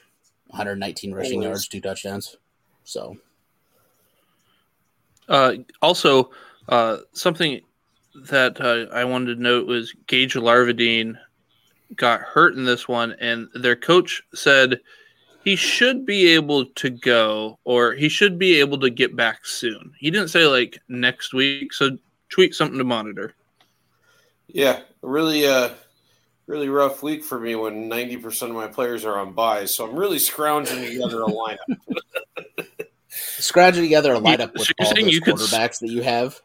[0.48, 2.38] 119 rushing yards, two touchdowns.
[2.84, 3.18] So
[5.28, 6.32] Uh, also,
[6.68, 7.62] uh, something
[8.16, 11.18] that uh, I wanted to note was Gage Larvadain
[11.96, 14.82] got hurt in this one, and their coach said
[15.44, 19.94] he should be able to go or he should be able to get back soon.
[19.98, 21.98] He didn't say like next week, so
[22.30, 23.34] tweet something to monitor.
[24.48, 25.70] Yeah, really, uh,
[26.48, 29.74] really rough week for me when ninety percent of my players are on buys.
[29.74, 31.58] So I'm really scrounging together a lineup.
[33.10, 36.40] scratching together a lineup so with you're all those you could- quarterbacks that you have.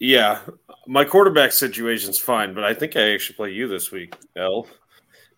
[0.00, 0.40] Yeah,
[0.86, 4.68] my quarterback situation's fine, but I think I actually play you this week, L.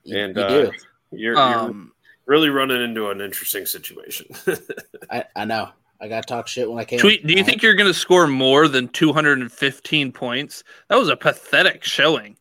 [0.05, 0.73] You, And you uh, you're,
[1.13, 1.93] you're Um,
[2.27, 4.27] really running into an interesting situation.
[5.11, 5.71] I, I know.
[6.01, 6.99] I got to talk shit when I can.
[6.99, 7.27] tweet.
[7.27, 10.65] Do you I- think you're going to score more than 215 points?
[10.89, 12.37] That was a pathetic showing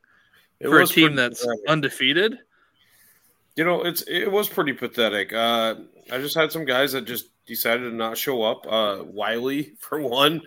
[0.59, 1.67] It for a team that's pathetic.
[1.69, 2.37] undefeated.
[3.55, 5.33] You know, it's it was pretty pathetic.
[5.33, 5.75] Uh,
[6.11, 8.65] I just had some guys that just decided to not show up.
[8.69, 10.41] Uh, Wiley, for one,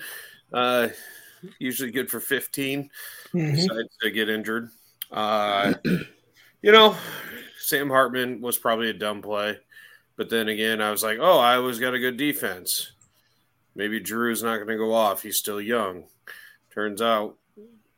[0.55, 0.88] uh,
[1.59, 2.88] usually good for 15,
[3.35, 3.55] Mhm.
[3.55, 4.71] decided to get injured.
[5.11, 5.75] Uh,
[6.62, 6.97] you know,
[7.62, 9.59] Sam Hartman was probably a dumb play,
[10.16, 12.92] but then again, I was like, oh, Iowa's got a good defense.
[13.75, 15.22] Maybe Drew's not going to go off.
[15.22, 16.05] He's still young.
[16.75, 17.37] Turns out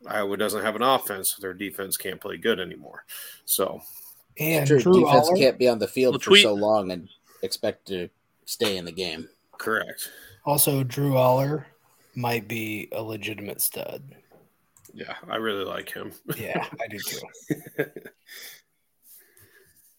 [0.07, 1.35] Iowa doesn't have an offense.
[1.37, 3.05] Their defense can't play good anymore.
[3.46, 3.81] So
[4.38, 6.90] And Sure, Drew defense Allar, can't be on the field Well, for tweet- so long
[6.92, 7.09] and
[7.42, 8.09] expect to
[8.44, 9.29] stay in the game.
[9.59, 10.11] correct.
[10.44, 11.64] also Drew Allar
[12.14, 14.03] might be a legitimate stud.
[14.92, 16.12] Yeah, I really like him.
[16.37, 17.20] Yeah, I do too.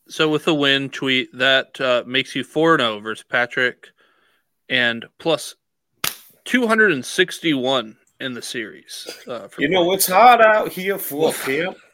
[0.08, 3.88] So with the win tweet that uh, makes you four and zero versus Patrick,
[4.70, 5.56] and plus
[6.44, 9.08] two hundred and sixty one in the series.
[9.28, 10.06] Uh, You know points.
[10.06, 11.78] it's hot out here for camp.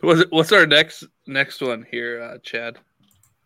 [0.00, 2.78] What's, what's our next next one here, uh, Chad?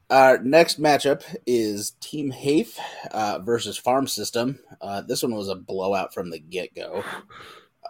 [0.08, 2.78] Our next matchup is Team Hafe
[3.10, 4.60] uh, versus Farm System.
[4.80, 7.02] Uh, this one was a blowout from the get go.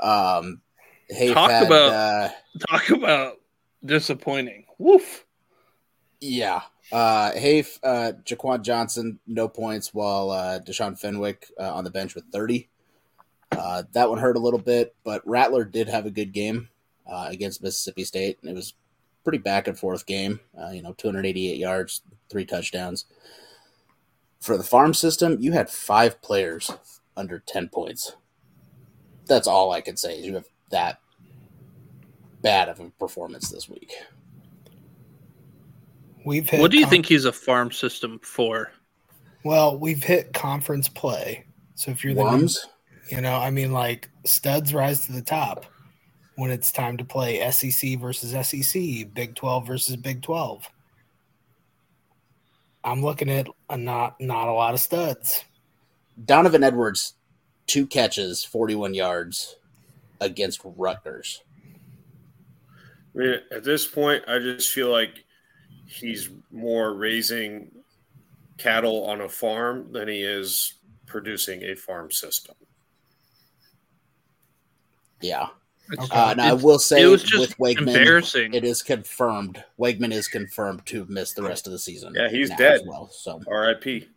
[0.00, 0.62] Um,
[1.11, 2.29] Hafe Talk had, about- uh,
[2.70, 3.35] Talk about
[3.85, 4.64] disappointing.
[4.79, 5.25] Woof.
[6.20, 6.62] yeah.
[6.92, 12.14] Uh, Hafe, uh, Jaquan Johnson, no points, while uh, Deshaun Fenwick uh, on the bench
[12.14, 12.68] with 30.
[13.53, 16.68] Uh, that one hurt a little bit, but Rattler did have a good game
[17.07, 18.38] uh, against Mississippi State.
[18.42, 18.75] It was
[19.23, 20.40] pretty back and forth game.
[20.59, 23.07] Uh, you know, 288 yards, three touchdowns.
[24.40, 26.70] For the farm system, you had five players
[27.16, 28.16] under 10 points.
[29.27, 30.20] That's all I can say.
[30.20, 30.99] You have that
[32.44, 33.92] bad of a performance this week.
[36.24, 38.70] We've hit What do you con- think he's a farm system for?
[39.44, 41.46] Well, we've hit conference play.
[41.74, 42.64] So if you're the Worms?
[43.11, 45.66] you know, I mean, like studs rise to the top
[46.37, 50.68] when it's time to play SEC versus SEC, Big Twelve versus Big Twelve.
[52.85, 55.44] I'm looking at a not not a lot of studs.
[56.24, 57.14] Donovan Edwards,
[57.66, 59.57] two catches, 41 yards
[60.20, 61.42] against Rutgers.
[63.14, 65.24] I mean, at this point, I just feel like
[65.87, 67.70] he's more raising
[68.59, 70.74] cattle on a farm than he is
[71.07, 72.55] producing a farm system.
[75.20, 75.48] Yeah.
[75.98, 76.09] Okay.
[76.11, 78.55] Uh, now, I will say it was just with Weigman, embarrassing.
[78.55, 79.62] it is confirmed.
[79.79, 82.14] Weigman is confirmed to miss the rest of the season.
[82.16, 82.81] Yeah, he's dead.
[82.81, 83.11] as well.
[83.12, 84.09] So R.I.P.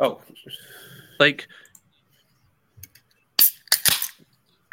[0.00, 0.20] Oh,
[1.20, 1.46] Like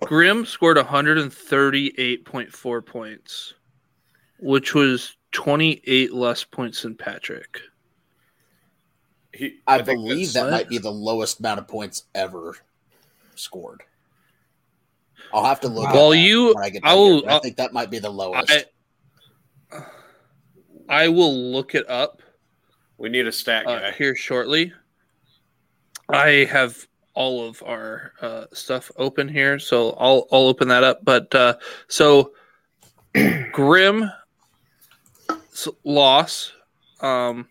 [0.04, 3.54] Grimm scored 138.4 points,
[4.40, 7.60] which was 28 less points than Patrick.
[9.34, 12.56] he, I, think believe that might be the lowest amount of points ever
[13.36, 13.84] scored.
[15.34, 15.88] I'll have to look.
[15.88, 18.10] at Well, that you- when I, get I will- I think that might be the
[18.10, 18.52] lowest.
[18.52, 18.66] I
[20.90, 22.22] I will look it up
[23.02, 24.74] we need a stat uh, here shortly.
[26.08, 31.04] I have all of our uh, stuff open here, so I'll I'll open that up.
[31.04, 31.56] But uh,
[31.88, 32.32] so
[33.52, 34.12] Grimm
[35.84, 36.52] loss.
[37.02, 37.47] Um,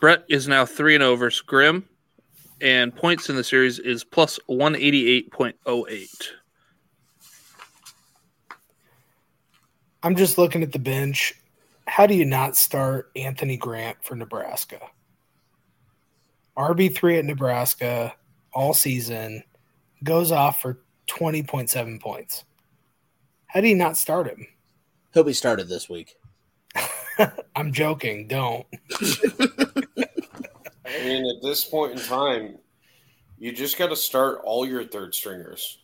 [0.00, 1.30] Brett is now three and over.
[1.46, 1.88] Grimm
[2.60, 6.32] and points in the series is plus one eighty eight point oh eight.
[10.02, 11.34] I'm just looking at the bench.
[11.86, 14.80] How do you not start Anthony Grant for Nebraska?
[16.56, 18.14] RB3 at Nebraska
[18.54, 19.42] all season
[20.02, 22.44] goes off for 20.7 points.
[23.46, 24.46] How do you not start him?
[25.12, 26.16] He'll be started this week.
[27.56, 28.26] I'm joking.
[28.26, 28.66] Don't.
[30.86, 32.58] I mean, at this point in time,
[33.38, 35.78] you just got to start all your third stringers,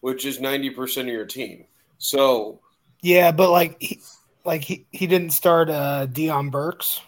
[0.00, 1.64] which is 90% of your team.
[1.98, 2.60] So,
[3.00, 4.00] Yeah, but like he,
[4.44, 7.00] like he, he didn't start uh Deion Burks.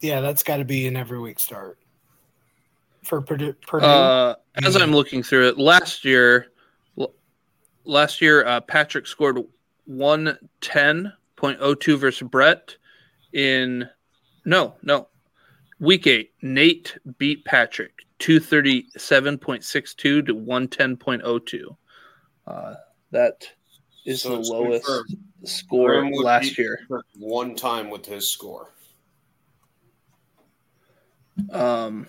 [0.00, 1.78] Yeah, that's got to be an every week start
[3.06, 3.54] for Purdue.
[3.66, 3.86] Purdue.
[3.86, 4.76] Uh, as.
[4.76, 6.48] I'm looking through it, last year,
[6.98, 7.14] l-
[7.84, 9.38] last year uh, Patrick scored
[9.88, 12.76] 110.02 versus Brett
[13.32, 13.88] in
[14.44, 15.08] no no
[15.80, 16.32] week eight.
[16.42, 21.76] Nate beat Patrick 237.62 to 110.02.
[22.46, 22.74] Uh,
[23.10, 23.46] that
[24.04, 25.16] is So the lowest confirmed.
[25.44, 26.80] score last year.
[27.18, 28.72] One time with his score.
[31.50, 32.06] Um,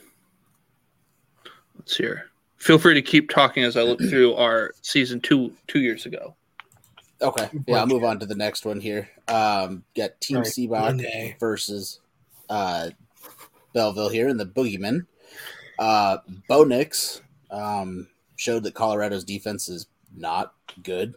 [1.87, 2.25] let's here.
[2.57, 6.35] Feel free to keep talking as I look through our season two two years ago.
[7.21, 7.49] Okay.
[7.65, 9.09] Yeah, I'll move on to the next one here.
[9.27, 11.99] Um, got Team Sorry, Seabach versus
[12.47, 12.89] uh,
[13.73, 15.07] Belleville here in the Boogeyman.
[15.79, 21.15] Uh, Bo Nix um, showed that Colorado's defense is not good.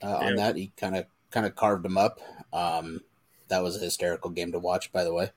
[0.00, 2.20] Uh, On that, he kind of kind of carved him up.
[2.52, 3.00] Um,
[3.48, 5.30] that was a hysterical game to watch, by the way.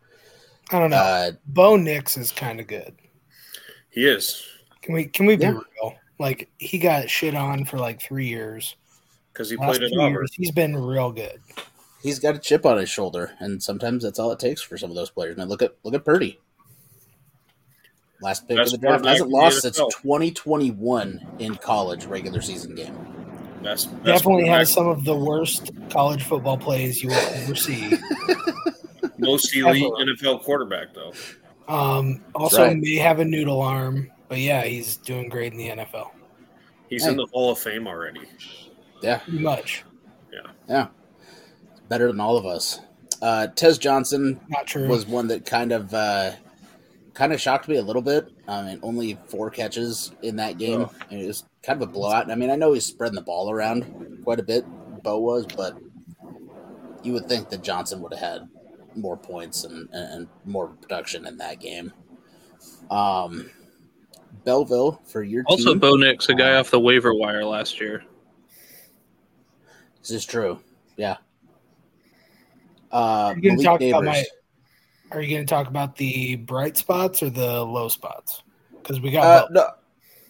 [0.71, 0.97] I don't know.
[0.97, 2.95] Uh, Bo Nix is kind of good.
[3.97, 4.43] He is
[4.83, 5.51] Can we can we be Yeah.
[5.81, 5.95] real?
[6.19, 8.75] Like he got shit on for like three years.
[9.33, 10.11] because he Last played at two Auburn.
[10.13, 11.39] years, he's been real good.
[12.03, 14.91] he's got a chip on his shoulder, and sometimes that's all it takes for some
[14.91, 15.35] of those players.
[15.35, 16.39] Now look at look at Purdy.
[18.21, 22.95] Last pick Best of the draft hasn't lost since 2021 in college regular season game.
[23.63, 27.55] Best, best Definitely quarterback, has some of the worst college football plays you will ever
[27.55, 27.91] see.
[29.17, 29.83] most elite.
[29.99, 31.13] NFL quarterback though.
[31.67, 32.77] Um, also Right.
[32.77, 36.11] may have a noodle arm, but yeah, he's doing great in the NFL.
[36.89, 37.11] He's Hey.
[37.11, 38.21] in the Hall of Fame already.
[39.01, 39.83] Yeah, Pretty much.
[40.31, 40.87] yeah, yeah,
[41.89, 42.79] better than all of us.
[43.21, 44.87] Uh, Tez Johnson Not true.
[44.87, 46.31] was one that kind of uh,
[47.13, 48.27] kind of shocked me a little bit.
[48.47, 50.81] I mean, only four catches in that game.
[50.81, 50.91] Oh.
[51.09, 52.29] And it was kind of a blowout.
[52.31, 54.65] I mean, I know he's spreading the ball around quite a bit.
[55.03, 55.77] Bo was, but
[57.03, 58.49] you would think that Johnson would have had
[58.97, 61.93] more points and, and more production in that game.
[62.89, 63.49] Um,
[64.43, 65.79] Belleville for your Also, team.
[65.79, 68.03] Bo Nix, a guy off the waiver wire last year.
[70.01, 70.59] This is true.
[70.95, 71.17] Yeah.
[72.91, 74.25] Uh, Are you gonna Malik talk about my?
[75.11, 78.43] Are you going to talk about the bright spots or the low spots?
[78.71, 79.69] Because we got Uh, no,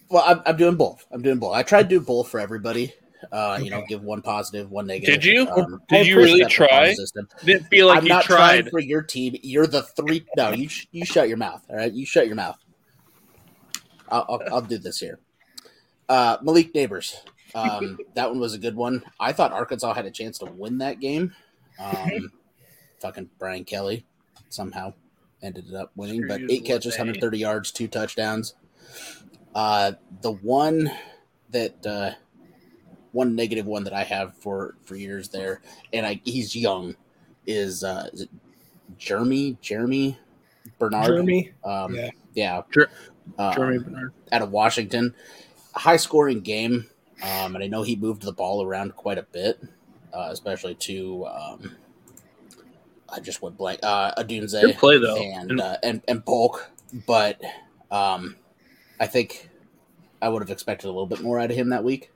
[0.08, 1.04] well, I'm, I'm doing both.
[1.10, 1.54] I'm doing both.
[1.54, 2.94] I tried to do both for everybody.
[3.32, 5.20] Uh, you know, give one positive, one negative.
[5.20, 5.48] Did you?
[5.48, 6.94] Um, Did you really try?
[7.44, 8.70] Didn't feel like I'm you not trying tried.
[8.70, 9.36] for your team.
[9.42, 10.24] You're the three.
[10.36, 11.64] No, you sh- you shut your mouth.
[11.68, 12.58] All right, you shut your mouth.
[14.08, 15.18] I'll, I'll, I'll do this here.
[16.08, 17.16] Uh, Malik Nabers.
[17.54, 19.02] Um, that one was a good one.
[19.18, 21.34] I thought Arkansas had a chance to win that game.
[21.78, 22.30] Um,
[23.00, 24.04] fucking Brian Kelly
[24.48, 24.92] somehow
[25.42, 27.08] ended up winning, but eight catches, Lene.
[27.08, 28.54] 130 yards, two touchdowns.
[29.54, 30.90] Uh, the one
[31.50, 32.10] that uh,
[33.12, 35.60] one negative one that I have for for years there,
[35.92, 36.94] and I he's young,
[37.46, 38.30] is uh, is it
[38.96, 40.18] Jeremy Jeremy
[40.78, 41.06] Bernard?
[41.06, 41.52] Jeremy.
[41.64, 42.10] Um, Yeah.
[42.34, 42.90] yeah, Jer-
[43.38, 44.12] um, Jeremy Bernard.
[44.32, 45.14] out of Washington.
[45.74, 46.86] High scoring game,
[47.22, 49.60] um, and I know he moved the ball around quite a bit,
[50.12, 51.76] uh, especially to um,
[53.08, 53.80] I just went blank.
[53.82, 55.16] Uh, Odunze Good play, though.
[55.16, 56.68] and And- uh, and and Polk,
[57.06, 57.40] but
[57.90, 58.36] um,
[59.00, 59.48] I think
[60.20, 62.10] I would have expected a little bit more out of him that week,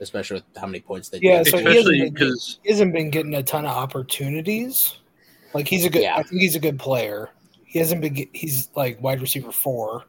[0.00, 1.50] especially with how many points they Yeah, did.
[1.50, 2.34] so he hasn't been-
[2.64, 4.96] He hasn't been getting a ton of opportunities.
[5.54, 6.02] Like he's a good.
[6.02, 6.16] Yeah.
[6.16, 7.30] I think he's a good player.
[7.64, 8.28] He hasn't been.
[8.32, 10.04] He's like wide receiver four.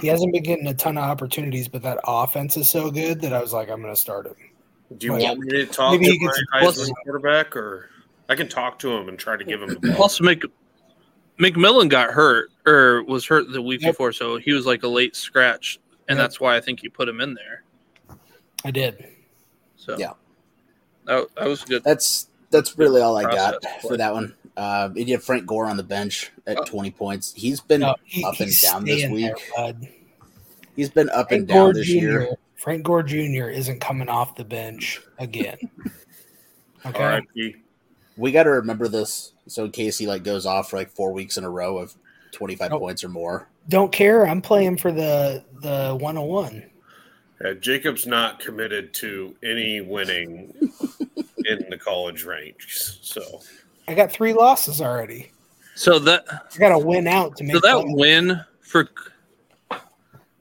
[0.00, 3.32] He hasn't been getting a ton of opportunities, but that offense is so good that
[3.34, 4.34] I was like, I'm going to start him.
[4.96, 6.18] Do you Well, want me to talk maybe to he
[6.52, 7.90] my Heisman quarterback, or
[8.30, 9.94] I can talk to him and try to give him the ball?
[9.96, 10.42] plus Mc,
[11.38, 13.92] McMillan got hurt or was hurt the week Yep.
[13.92, 15.78] before, so he was like a late scratch,
[16.08, 16.24] and Yep.
[16.24, 17.62] that's why I think you put him in there.
[18.64, 19.04] I did.
[19.76, 20.12] So Yeah.
[21.06, 21.82] that, that was good.
[21.84, 24.34] That's that's really all I got Process for that one.
[24.56, 26.64] Uh, he had Frank Gore on the bench at Oh.
[26.64, 27.32] 20 points.
[27.34, 29.36] He's been No, he- up and down this staying there,
[29.78, 29.90] week.
[30.76, 31.92] He's been up and down Gore this Jr.
[31.94, 32.28] year.
[32.56, 33.48] Frank Gore Jr.
[33.48, 35.58] isn't coming off the bench again.
[36.86, 37.02] Okay.
[37.02, 37.56] R.I.P.
[38.16, 39.32] We got to remember this.
[39.46, 41.94] So in case he like goes off for like four weeks in a row of
[42.32, 42.80] 25 Nope.
[42.80, 43.48] points or more.
[43.68, 44.26] Don't care.
[44.26, 46.69] I'm playing for the the 101.
[47.42, 50.52] Yeah, Jacob's not committed to any winning
[51.46, 52.98] in the college ranks.
[53.02, 53.40] So
[53.88, 55.32] I got three losses already.
[55.74, 57.96] So that I got to win out to make so that that.
[57.96, 58.90] win for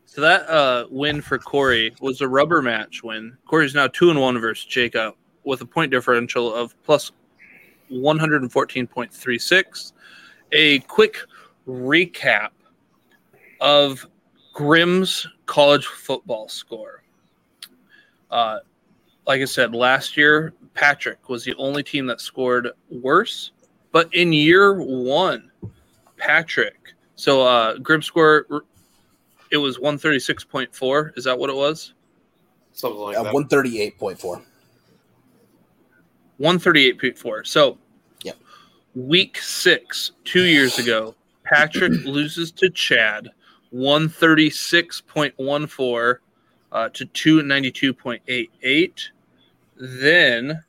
[0.05, 3.37] so that uh win for Corey was a rubber match win.
[3.47, 7.13] Corey's now two and one versus Jacob with a point differential of plus
[7.87, 9.93] one hundred and fourteen point three six.
[10.51, 11.19] A quick
[11.65, 12.49] recap
[13.61, 14.05] of
[14.53, 17.01] Grimm's college football score.
[18.29, 18.59] Uh,
[19.25, 23.51] like I said, last year Patrick was the only team that scored worse,
[23.91, 25.49] but in year one,
[26.17, 26.93] Patrick.
[27.15, 28.45] So uh Grimm score
[29.51, 31.17] it was 136.4.
[31.17, 31.93] Is that what it was?
[32.73, 33.33] something like Uh, that.
[33.33, 34.41] 138.4.
[36.39, 37.45] 138.4.
[37.47, 37.77] So
[38.23, 38.37] Yep.
[38.95, 43.29] week six, two years ago, Patrick loses to Chad
[43.73, 46.17] 136.14
[46.71, 49.01] uh, to 292.88.
[49.77, 50.63] Then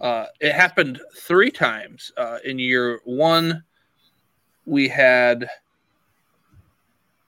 [0.00, 2.12] uh, it happened three times.
[2.16, 3.62] Uh, in year one,
[4.64, 5.48] we had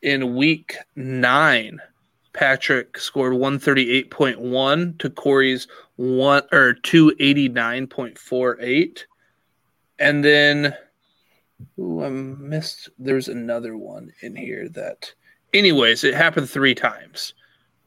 [0.03, 1.80] in week nine,
[2.32, 9.05] Patrick scored 138.1 to Corey's one or 289.48.
[9.99, 10.76] And then
[11.78, 15.12] ooh, I missed there's another one in here that
[15.52, 17.34] anyways, it happened three times.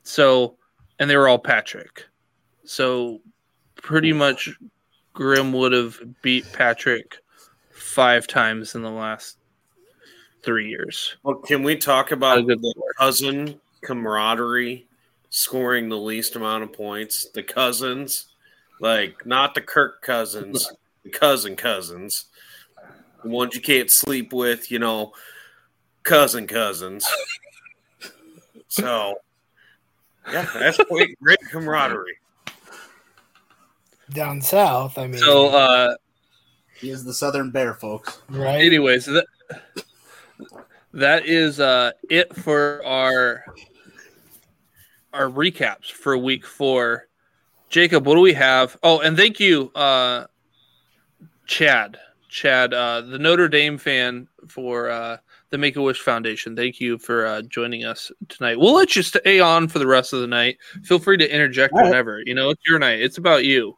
[0.03, 0.57] So
[0.99, 2.05] and they were all Patrick.
[2.63, 3.21] So
[3.75, 4.49] pretty much
[5.13, 7.17] Grimm would have beat Patrick
[7.71, 9.37] five times in the last
[10.43, 11.17] three years.
[11.23, 12.95] Well, can we talk about the Lord.
[12.97, 14.87] cousin camaraderie
[15.29, 17.29] scoring the least amount of points?
[17.33, 18.27] The cousins,
[18.79, 20.71] like not the Kirk cousins,
[21.03, 22.25] the cousin cousins,
[23.23, 25.13] the ones you can't sleep with, you know,
[26.03, 27.05] cousin cousins.
[28.67, 29.15] So,
[30.31, 32.17] yeah, that's great, great camaraderie.
[34.11, 34.97] down south.
[34.97, 35.95] I mean, So uh
[36.79, 38.21] He is the Southern Bear, folks.
[38.29, 38.61] right?
[38.63, 39.25] anyways that
[40.93, 43.45] that is uh it for our
[45.13, 47.07] our recaps for week four
[47.69, 50.25] jacob what do we have oh and thank you uh
[51.45, 51.97] chad
[52.31, 55.17] chad uh the notre dame fan for uh
[55.49, 56.55] the make a wish foundation.
[56.55, 58.57] Thank you for uh joining us tonight.
[58.57, 60.57] We'll let you stay on for the rest of the night.
[60.83, 61.85] Feel free to interject right.
[61.85, 62.21] whenever.
[62.25, 63.01] You know it's your night.
[63.01, 63.77] It's about you.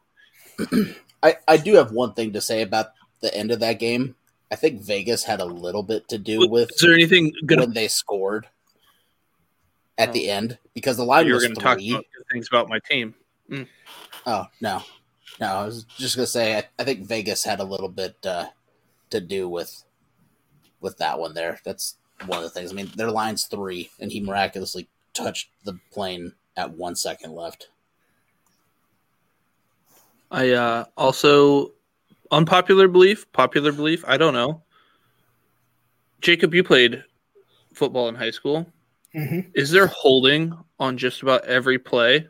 [1.22, 4.14] I, I do have one thing to say about the end of that game.
[4.52, 7.72] I think Vegas had a little bit to do with Is there anything gonna when
[7.72, 8.46] they scored
[9.98, 12.78] at the end because the line you were going to talk about things about my
[12.88, 13.14] team?
[14.26, 14.82] Oh no,
[15.40, 15.46] no!
[15.46, 18.46] I was just gonna say I, I think Vegas had a little bit uh,
[19.10, 19.84] to do with
[20.80, 21.60] with that one there.
[21.64, 22.70] That's one of the things.
[22.70, 27.68] I mean, their line's three, and he miraculously touched the plane at one second left.
[30.30, 31.72] I uh, also
[32.30, 34.04] unpopular belief, popular belief.
[34.06, 34.62] I don't know.
[36.20, 37.04] Jacob, you played
[37.74, 38.66] football in high school.
[39.14, 42.28] hmm Is there holding on just about every play?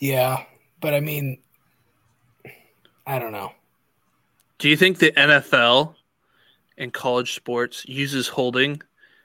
[0.00, 0.44] Yeah,
[0.80, 1.38] but I mean,
[3.06, 3.52] I don't know.
[4.58, 5.94] Do you think the NFL
[6.76, 8.82] and college sports uses holding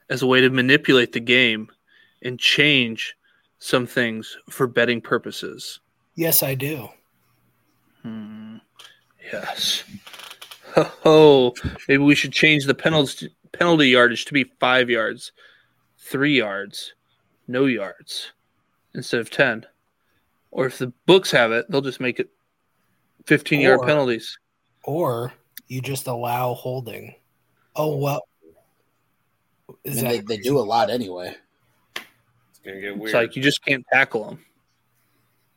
[0.10, 1.70] as a way to manipulate the game
[2.22, 3.16] and change
[3.60, 5.80] some things for betting purposes?
[6.16, 6.90] Yes, I do.
[8.04, 8.58] Hmm.
[9.32, 9.84] Yes.
[11.06, 11.54] Oh,
[11.88, 15.32] maybe we should change the penalty penalty yardage to be five yards,
[15.98, 16.94] three yards,
[17.48, 18.34] no yards,
[18.94, 19.66] instead of ten.
[20.56, 22.30] Or if the books have it, they'll just make it
[23.26, 24.40] fifteen yard penalties.
[24.86, 25.34] Or
[25.68, 27.14] you just allow holding.
[27.76, 28.22] Oh well.
[29.70, 31.36] I mean, they, that they do a lot anyway.
[31.98, 33.10] It's gonna get weird.
[33.10, 34.46] It's like you just can't tackle them.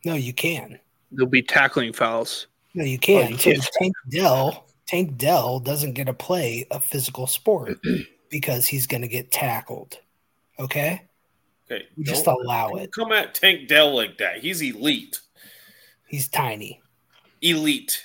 [0.05, 0.15] no?
[0.15, 0.81] You can.
[1.13, 2.49] There'll be tackling fouls.
[2.75, 3.31] No, you can.
[3.31, 3.69] you So can't.
[3.81, 7.79] Tank Dell, Tank Dell doesn't get to play a physical sport
[8.31, 9.99] because he's going to get tackled.
[10.59, 11.08] Okay,
[11.71, 12.91] okay, you just allow it.
[12.93, 14.39] come at Tank Dell like that.
[14.39, 15.21] He's elite.
[16.07, 16.81] He's tiny.
[17.43, 18.03] Elite.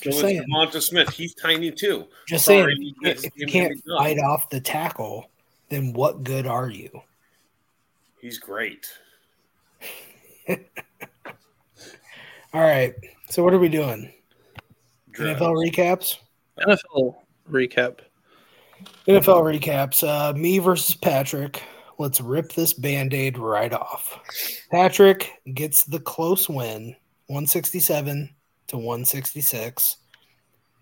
[0.00, 0.44] Just is saying.
[0.50, 1.10] Devonta Smith.
[1.10, 2.06] He's tiny too.
[2.28, 5.30] Just Sorry, saying, if gets- if you can't gets fight off the tackle,
[5.68, 6.88] then what good are you?
[8.20, 8.86] He's great.
[10.48, 10.56] All
[12.54, 12.94] right.
[13.28, 14.12] So what are we doing?
[15.10, 15.40] Drugs.
[15.40, 16.18] NFL recaps.
[16.60, 17.16] NFL
[17.50, 17.98] recap.
[19.06, 20.06] NFL recaps.
[20.06, 21.62] Uh, me versus Patrick.
[21.98, 24.20] Let's rip this band aid right off.
[24.70, 26.96] Patrick gets the close win
[27.28, 28.34] 167
[28.68, 29.96] to 166.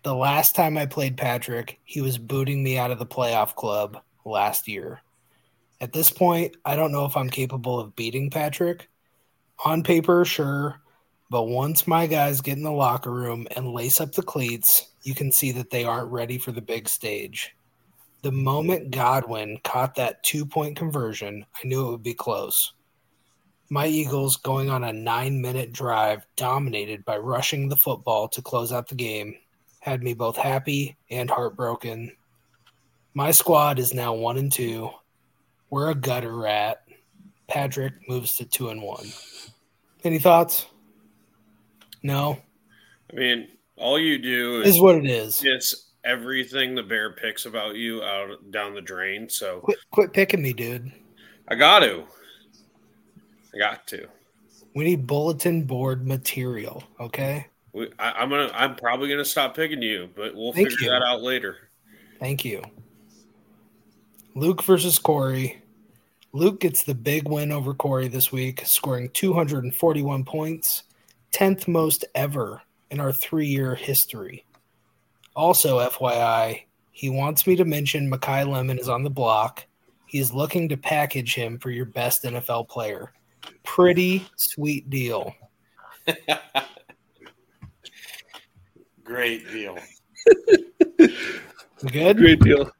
[0.03, 4.01] The last time I played Patrick, he was booting me out of the playoff club
[4.25, 5.01] last year.
[5.81, 8.89] At this point, I don't know if I'm capable of beating Patrick.
[9.63, 10.81] On paper, sure.
[11.29, 15.15] But once my guys get in the locker room and lace up the cleats, you
[15.15, 17.55] can see that they aren't ready for the big stage.
[18.25, 22.73] The moment Godwin caught that two point conversion, I knew it would be close.
[23.69, 28.71] My Eagles, going on a nine minute drive, dominated by rushing the football to close
[28.71, 29.35] out the game,
[29.79, 32.13] had me both happy and heartbroken.
[33.13, 34.89] My squad is now one and two.
[35.69, 36.81] We're a gutter rat.
[37.47, 39.05] Patrick moves to two and one.
[40.03, 40.65] Any thoughts?
[42.01, 42.41] No.
[43.13, 45.41] I mean, all you do Is is what it is.
[45.41, 49.27] piss everything the bear picks about you out down the drain.
[49.27, 50.91] So Quit, quit picking me, dude.
[51.47, 52.03] I got to.
[53.53, 54.07] I got to.
[54.75, 57.47] We need bulletin board material, okay?
[57.73, 58.51] We, I, I'm gonna.
[58.53, 60.91] I'm probably gonna stop picking you, but we'll Thank figure you.
[60.91, 61.69] that out later.
[62.19, 62.63] Thank you.
[64.35, 65.61] Luke versus Corey.
[66.33, 70.83] Luke gets the big win over Corey this week, scoring 241 points,
[71.31, 74.43] 10th most ever in our three year history.
[75.35, 79.65] Also, FYI, he wants me to mention Makai Lemon is on the block.
[80.05, 83.11] He is looking to package him for your best NFL player.
[83.63, 85.35] Pretty sweet deal.
[89.03, 89.77] Great deal.
[91.91, 92.17] Good?
[92.17, 92.71] Great deal.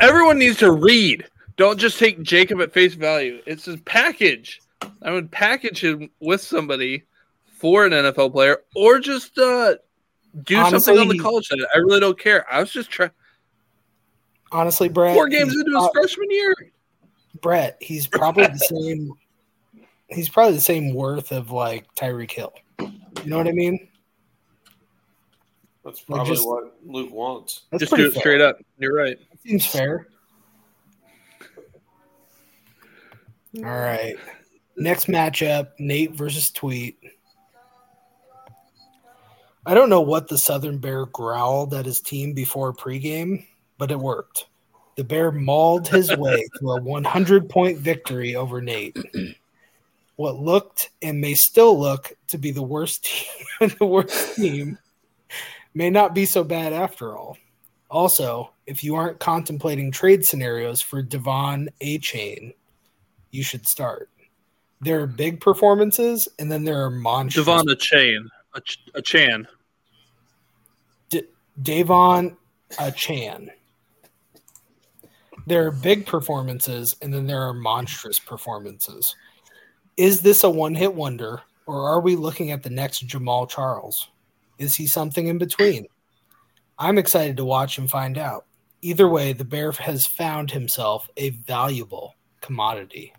[0.00, 1.26] Everyone needs to read.
[1.56, 3.40] Don't just take Jacob at face value.
[3.46, 4.60] It's his package.
[5.02, 7.04] I would package him with somebody
[7.58, 9.74] for an NFL player, or just uh,
[10.44, 11.58] do something on the college side.
[11.74, 12.46] I really don't care.
[12.52, 13.10] I was just trying.
[14.52, 15.14] Honestly, Brett.
[15.14, 16.54] Four games he's into his pro- freshman year.
[17.40, 19.12] Brett, he's probably the same.
[20.08, 22.52] He's probably the same worth of like Tyreek Hill.
[22.80, 22.90] You
[23.26, 23.88] know what I mean?
[25.84, 27.62] That's Like, probably just- what Luke wants.
[27.70, 28.20] That's just do it fair.
[28.20, 28.58] straight up.
[28.78, 29.18] You're right.
[29.46, 30.08] Seems fair.
[33.58, 34.16] All right.
[34.76, 36.98] Next matchup Nate versus Tweet.
[39.66, 43.46] I don't know what the Southern Bear growled at his team before pregame,
[43.78, 44.46] but it worked.
[44.96, 48.96] The Bear mauled his way to a 100 point victory over Nate.
[50.16, 53.04] What looked and may still look to be the worst
[53.60, 54.78] team, the worst team
[55.74, 57.36] may not be so bad after all.
[57.90, 62.52] Also, if you aren't contemplating trade scenarios for Devon A Chain,
[63.30, 64.08] you should start.
[64.80, 67.46] There are big performances, and then there are monstrous.
[67.46, 68.30] Devon a chain.
[68.54, 69.46] A, ch- a Chan.
[71.08, 71.24] D-
[71.62, 72.36] Davon
[72.78, 73.50] uh, Chan.
[75.46, 79.16] There are big performances, and then there are monstrous performances.
[79.96, 84.08] Is this a one hit wonder, or are we looking at the next Jamaal Charles?
[84.58, 85.86] Is he something in between?
[86.78, 88.46] I'm excited to watch and find out.
[88.82, 93.12] Either way, the Bear has found himself a valuable commodity.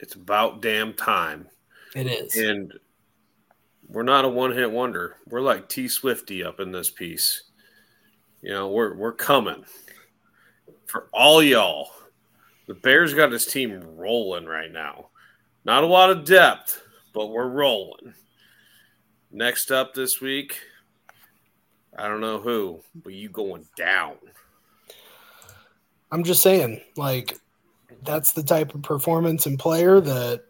[0.00, 1.48] It's about damn time.
[1.94, 2.36] It is.
[2.36, 2.72] And
[3.88, 5.16] we're not a one hit wonder.
[5.26, 7.44] We're like T Swifty up in this piece.
[8.42, 9.64] You know, we're we're coming.
[10.86, 11.90] For all y'all.
[12.66, 15.08] The Bears got his team rolling right now.
[15.64, 16.82] Not a lot of depth,
[17.14, 18.12] but we're rolling.
[19.32, 20.58] Next up this week,
[21.96, 24.16] I don't know who, but you going down.
[26.12, 27.38] I'm just saying, like,
[28.02, 30.44] that's the type of performance and player that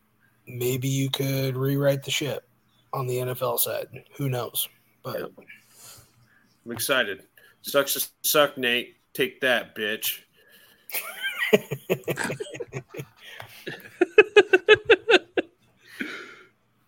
[0.48, 2.47] maybe you could rewrite the ship
[2.92, 3.86] on the NFL side.
[4.16, 4.68] Who knows?
[5.02, 5.30] But Yep.
[6.64, 7.22] I'm excited.
[7.62, 8.96] Sucks to suck, Nate.
[9.14, 10.20] Take that, bitch.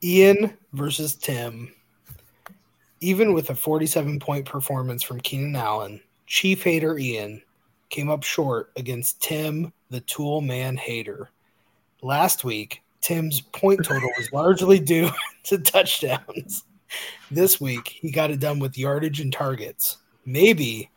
[0.02, 1.72] Ian versus Tim.
[3.00, 7.42] Even with a 47 point performance from Keenan Allen, Chief Hater Ian
[7.88, 11.30] came up short against Tim, the Tool Man Hater.
[12.02, 15.10] Last week, Tim's point total was largely due
[15.44, 16.64] to touchdowns.
[17.30, 19.98] This week, he got it done with yardage and targets.
[20.26, 20.90] Maybe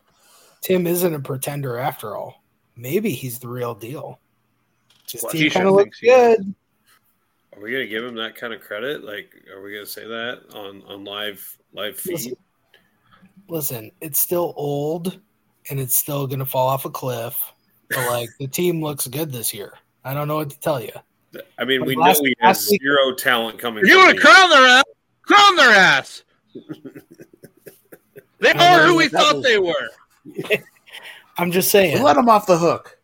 [0.60, 2.42] Tim isn't a pretender after all.
[2.76, 4.18] Maybe he's the real deal.
[5.10, 6.08] His Well, he kind of looks is.
[6.08, 6.54] good.
[7.54, 9.04] Are we gonna give him that kind of credit?
[9.04, 12.12] Like, are we gonna say that on on live live feed?
[12.14, 12.36] Listen,
[13.48, 15.20] listen, it's still old
[15.70, 17.52] and it's still going to fall off a cliff.
[17.90, 19.74] But like the team looks good this year.
[20.04, 20.92] I don't know what to tell you.
[21.58, 23.84] I mean, we Last- know he has last week- zero talent coming.
[23.86, 24.84] You from want the- to crown their ass?
[25.22, 26.22] Crown their ass.
[28.40, 29.88] they are who we thought was- they were.
[31.36, 32.02] I'm just We saying.
[32.02, 32.98] let them off the hook.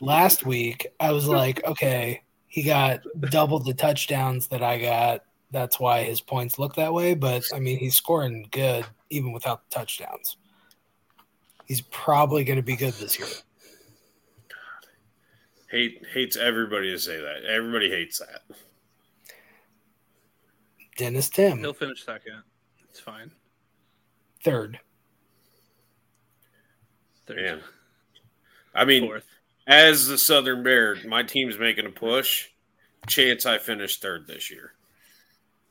[0.00, 3.00] Last week, I was like, okay, he got
[3.30, 5.22] double the touchdowns that I got.
[5.50, 7.14] That's why his points look that way.
[7.14, 10.36] But I mean, he's scoring good even without the touchdowns.
[11.66, 13.28] He's probably going to be good this year.
[15.74, 17.44] Hate hates everybody to say that.
[17.50, 18.42] Everybody hates that.
[20.96, 22.44] Dennis Tim, He'll finish second.
[22.88, 23.32] It's fine.
[24.44, 24.78] third.
[27.26, 27.36] Third.
[27.38, 27.60] Man,
[28.72, 29.26] I mean, Fourth.
[29.66, 32.50] as the Southern Bear, my team's making a push.
[33.08, 34.74] Chance I finish third this year.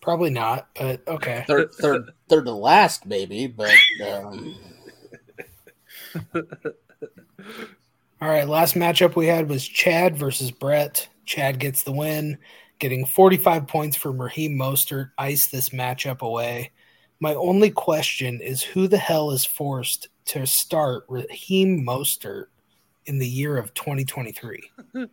[0.02, 1.46] Probably not, but okay.
[1.48, 3.48] Third, third, third to last, maybe.
[3.48, 3.72] But
[4.06, 4.58] um,
[8.24, 11.10] All right, last matchup we had was Chad versus Brett.
[11.26, 12.38] Chad gets the win,
[12.80, 16.72] getting 45 points for Raheem Mostert, ice this matchup away.
[17.20, 22.46] My only question is who the hell is forced to start Raheem Mostert
[23.08, 24.72] in the year of 2023?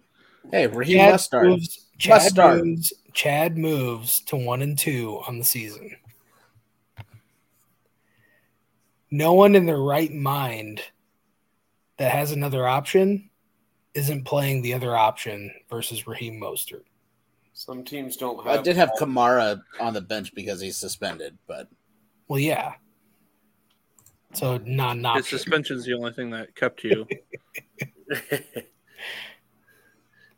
[0.53, 1.47] hey, Raheem Chad must start.
[1.49, 2.65] moves, Chad start.
[2.65, 5.97] moves, Chad moves to one and two on the season.
[9.11, 10.81] No one in their right mind
[12.01, 13.29] that has another option
[13.93, 16.85] isn't playing the other option versus Raheem Mostert.
[17.53, 18.61] Some teams don't have.
[18.61, 21.69] I did have Kamara on the bench because he's suspended, but
[22.27, 22.73] Well, yeah.
[24.33, 25.39] So not an His option.
[25.39, 27.07] suspension's the only thing that kept you.
[28.13, 28.17] I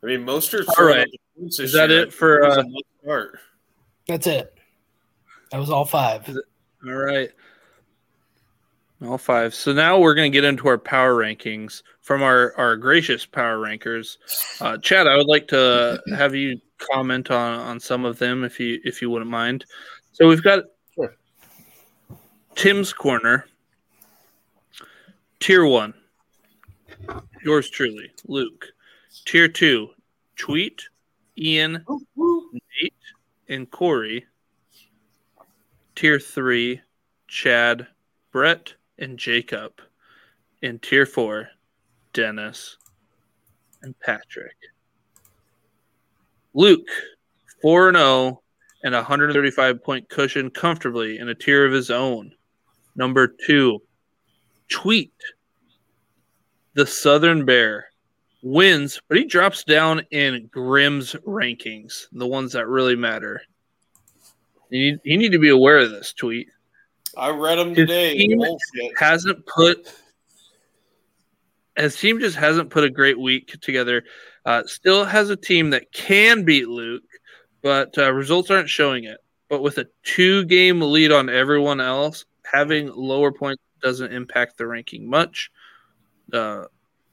[0.02, 1.06] mean, Mostert's All throwing right.
[1.06, 2.02] up the points this Is that year.
[2.02, 2.64] it for, uh.
[4.08, 4.52] That's it.
[5.52, 6.28] That was all five.
[6.84, 7.30] All right.
[9.04, 9.54] All five.
[9.54, 13.58] So now we're going to get into our power rankings from our, our gracious power
[13.58, 14.18] rankers.
[14.60, 18.60] Uh, Chad, I would like to have you comment on, on some of them if
[18.60, 19.64] you if you wouldn't mind.
[20.12, 21.16] So we've got Sure.
[22.54, 23.46] Tim's corner,
[25.40, 25.94] tier one.
[27.44, 28.68] Yours truly, Luke.
[29.24, 29.88] Tier two,
[30.36, 30.82] Tweet,
[31.36, 31.84] Ian,
[32.16, 32.94] Nate,
[33.48, 34.26] and Corey.
[35.96, 36.80] Tier three,
[37.26, 37.88] Chad,
[38.30, 39.72] Brett, and Jacob.
[40.62, 41.48] In tier four,
[42.12, 42.78] Dennis
[43.82, 44.56] and Patrick.
[46.54, 46.88] Luke,
[47.62, 48.42] 4 0
[48.84, 52.32] and a 135 point cushion comfortably in a tier of his own.
[52.94, 53.80] Number two,
[54.68, 55.12] Tweet,
[56.74, 57.86] the Southern Bear,
[58.42, 63.42] wins, but he drops down in Grimm's rankings, the ones that really matter.
[64.70, 66.48] You need, you need to be aware of this, Tweet.
[67.16, 68.16] I read them His today.
[68.16, 68.40] team
[68.98, 69.86] hasn't put
[71.76, 74.04] his team just hasn't put a great week together.
[74.44, 77.02] Uh, still has a team that can beat Luke,
[77.62, 79.18] but uh, results aren't showing it.
[79.48, 84.66] But with a two game lead on everyone else, having lower points doesn't impact the
[84.66, 85.50] ranking much.
[86.32, 86.64] Uh,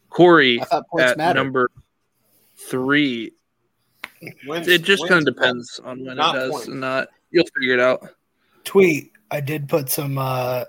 [0.10, 1.40] Corey I thought points at matter.
[1.40, 1.72] number
[2.58, 3.32] three.
[4.46, 6.68] Wins- It just kind of depends on when Not it does points.
[6.68, 7.08] and not.
[7.32, 8.02] You'll figure it out.
[8.66, 9.12] Tweet.
[9.32, 10.66] I did put some uh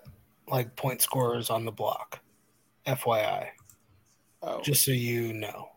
[0.49, 2.21] like point scorers on the block.
[2.87, 3.49] FYI.
[4.43, 4.61] Oh.
[4.63, 5.69] Just so you know.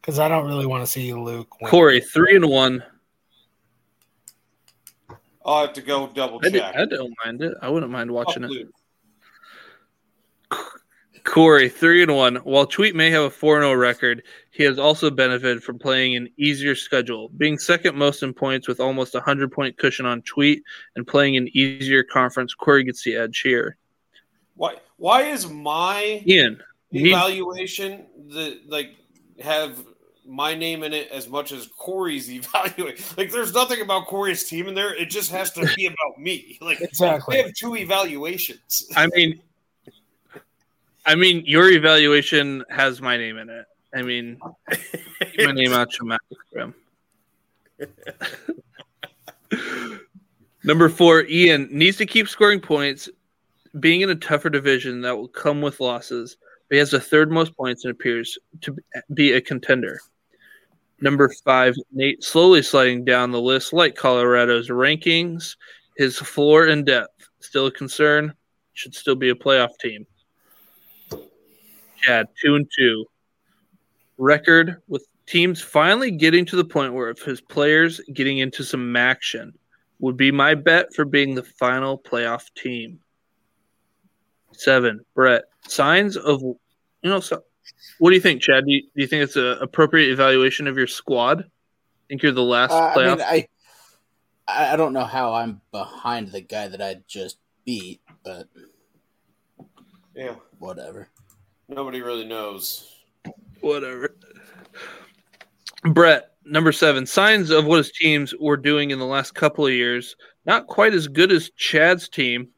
[0.00, 1.70] Because I don't really want to see Luke win.
[1.70, 2.82] Corey, three and one.
[5.44, 6.76] I'll have to go double I, did, check.
[6.76, 7.54] I don't mind it.
[7.60, 8.68] I wouldn't mind watching Fuck it.
[11.24, 11.34] Luke.
[11.34, 12.36] Corey, three and one.
[12.36, 16.28] While Tweet may have a 4 0 record, he has also benefited from playing an
[16.38, 20.62] easier schedule, being second most in points with almost a 100 point cushion on Tweet
[20.96, 22.54] and playing an easier conference.
[22.54, 23.76] Corey gets the edge here.
[24.56, 24.76] Why?
[24.96, 26.60] Why is my Ian,
[26.90, 28.92] you need- evaluation the like
[29.40, 29.76] have
[30.26, 33.04] my name in it as much as Corey's evaluation?
[33.16, 34.94] Like, there's nothing about Corey's team in there.
[34.94, 36.58] It just has to be about me.
[36.62, 37.42] Like, I Exactly.
[37.42, 38.86] have two evaluations.
[38.96, 39.40] I mean,
[41.06, 43.66] I mean, your evaluation has my name in it.
[43.94, 44.38] I mean,
[45.38, 46.74] my name out your mouth.
[50.64, 53.08] Number four, Ian needs to keep scoring points.
[53.80, 56.36] Being in a tougher division that will come with losses,
[56.68, 58.76] but he has the third most points and appears to
[59.12, 60.00] be a contender.
[61.00, 65.56] Number five, Nate slowly sliding down the list like Colorado's rankings.
[65.96, 68.32] His floor and depth still a concern.
[68.74, 70.06] Should still be a playoff team.
[72.04, 73.04] Chad, two and two.
[74.18, 78.94] Record with teams finally getting to the point where if his players getting into some
[78.94, 79.52] action
[80.00, 83.00] would be my bet for being the final playoff team.
[84.52, 85.44] Seven, Brett.
[85.66, 86.58] Signs of you
[87.02, 87.20] know.
[87.20, 87.42] So,
[87.98, 88.64] what do you think, Chad?
[88.66, 91.40] Do you, do you think it's an appropriate evaluation of your squad?
[91.40, 91.44] I
[92.08, 93.16] Think you're the last Uh, I playoff?
[93.18, 93.48] mean, I
[94.46, 98.46] I I don't know how I'm behind the guy that I just beat, but
[100.14, 101.08] Yeah, whatever.
[101.74, 102.96] Nobody really knows.
[103.60, 104.16] Whatever.
[105.84, 107.06] Brett, number seven.
[107.06, 110.16] Signs of what his teams were doing in the last couple of years.
[110.46, 112.48] Not quite as good as Chad's team,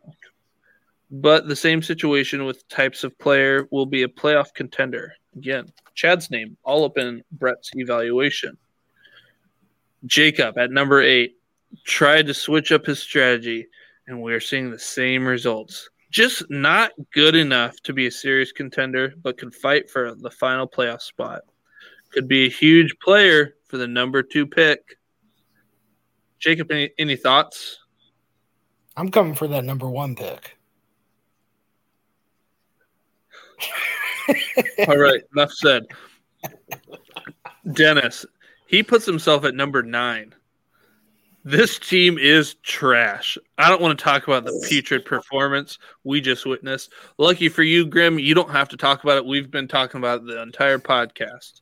[1.10, 5.12] but the same situation with types of player will be a playoff contender.
[5.36, 8.56] Again, Chad's name all up in Brett's evaluation.
[10.04, 11.36] Jacob at number eight
[11.84, 13.66] tried to switch up his strategy,
[14.06, 15.90] and we're seeing the same results.
[16.16, 20.66] Just not good enough to be a serious contender, but could fight for the final
[20.66, 21.42] playoff spot.
[22.10, 24.96] Could be a huge player for the number two pick.
[26.38, 27.80] Jacob, any, any thoughts?
[28.96, 30.56] I'm coming for that number one pick.
[34.88, 35.84] All right, enough said.
[37.74, 38.24] Dennis,
[38.66, 40.34] he puts himself at number nine.
[41.47, 43.38] This team is trash.
[43.57, 46.92] I don't want to talk about the putrid performance we just witnessed.
[47.18, 49.26] Lucky for you, Grimm, you don't have to talk about it.
[49.26, 51.61] We've been talking about it the entire podcast.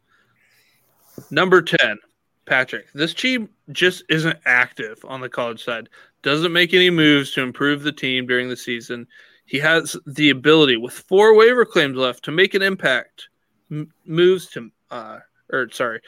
[1.31, 1.99] Number 10,
[2.47, 2.87] Patrick.
[2.95, 5.91] This team just isn't active on the college side.
[6.23, 9.07] Doesn't make any moves to improve the team during the season.
[9.45, 13.29] He has the ability, with four waiver claims left, to make an impact.
[13.71, 15.19] M- moves to, uh,
[15.53, 16.01] or sorry,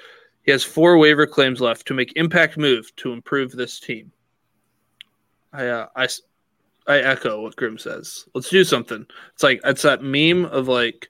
[0.46, 4.12] he has four waiver claims left to make impact move to improve this team.
[5.52, 6.08] I, uh, I,
[6.86, 8.26] I echo what Grimm says.
[8.32, 9.04] Let's do something.
[9.34, 11.08] It's like it's that meme of like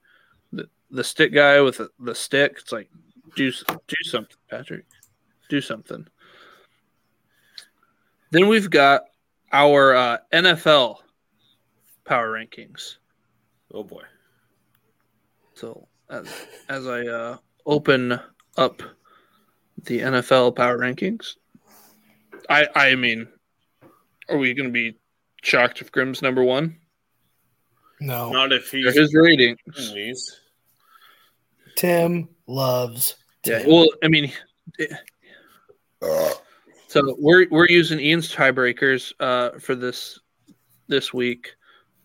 [0.52, 2.56] the, the stick guy with the, the stick.
[2.60, 2.88] It's like
[3.34, 4.86] do do something, Patrick.
[5.50, 6.06] Do something.
[8.30, 9.02] Then we've got
[9.52, 10.96] our uh, NFL
[12.06, 12.96] power rankings.
[13.72, 14.02] Oh boy.
[15.52, 16.26] So as,
[16.68, 18.18] as I uh, open
[18.56, 18.82] up
[19.86, 21.34] the NFL power rankings,
[22.48, 23.28] I I mean,
[24.28, 24.98] are we going to be
[25.42, 26.76] shocked if Grimm's number one?
[28.00, 28.30] No.
[28.30, 29.58] Not if he's his ratings.
[29.72, 30.40] Please.
[31.76, 33.64] Tim loves Yeah.
[33.66, 34.32] Well, I mean,
[34.78, 34.92] it-
[36.88, 40.18] so we're we're using Ian's tiebreakers uh, for this
[40.88, 41.54] this week,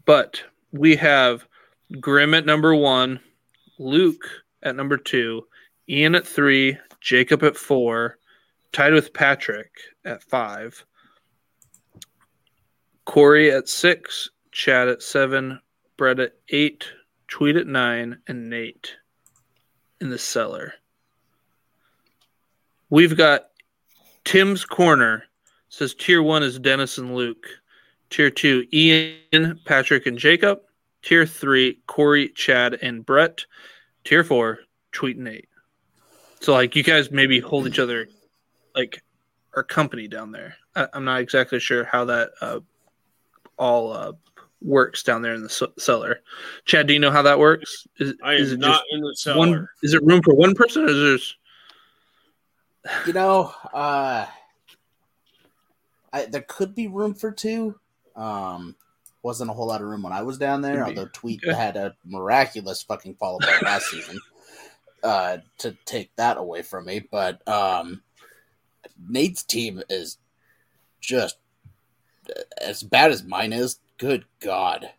[0.06, 1.46] but we have
[2.00, 3.20] Grimm at number one,
[3.78, 4.24] Luke
[4.64, 5.46] at number two,
[5.88, 8.18] Ian at three, Jacob at four,
[8.72, 9.72] tied with Patrick
[10.06, 10.86] at five,
[13.06, 15.60] Corey at six, Chad at seven,
[15.98, 16.86] Brett at eight,
[17.28, 18.96] Tweet at nine, and Nate
[20.00, 20.74] in the cellar.
[22.90, 23.50] We've got
[24.24, 25.24] Tim's Corner
[25.72, 27.48] says tier one is Dennis and Luke.
[28.10, 30.60] Tier two, Ian, Patrick, and Jacob.
[31.02, 33.46] Tier three, Corey, Chad, and Brett.
[34.04, 34.60] Tier four,
[34.92, 35.48] Tweet and Nate.
[36.42, 38.08] So like you guys maybe hold each other
[38.76, 39.04] like
[39.56, 40.56] our company down there.
[40.76, 42.60] I, I'm not exactly sure how that uh,
[43.58, 44.14] all uh,
[44.62, 46.22] works down there in the c- cellar.
[46.66, 47.88] Chad, do you know how that works?
[47.98, 49.38] Is, I is am it not just in the cellar.
[49.38, 49.68] one?
[49.84, 51.38] Is it room for one person, or is there's?
[53.06, 54.26] You know, uh,
[56.12, 57.76] I, there could be room for two.
[58.16, 58.76] Um,
[59.22, 61.56] wasn't a whole lot of room when I was down there, Could although Tweet Okay.
[61.56, 64.20] had a miraculous fucking follow up last season
[65.04, 67.08] uh, to take that away from me.
[67.12, 68.02] But um,
[69.10, 70.18] Nate's team is
[71.00, 71.38] just
[72.60, 73.80] as bad as mine is.
[73.98, 74.90] Good God.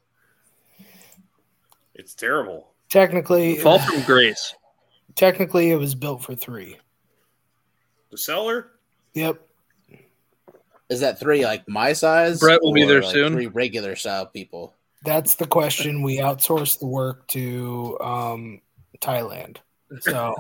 [1.95, 2.69] It's terrible.
[2.89, 4.55] Technically, Fall from grace.
[5.15, 6.77] technically, it was built for three.
[8.11, 8.69] The cellar.
[9.15, 9.41] Yep.
[10.89, 12.39] Is that three like my size?
[12.39, 13.33] Brett will be there like, soon.
[13.33, 14.75] Three regular style people.
[15.05, 16.03] That's the question.
[16.03, 18.61] We outsource the work to um,
[19.01, 19.57] Thailand.
[20.01, 20.35] So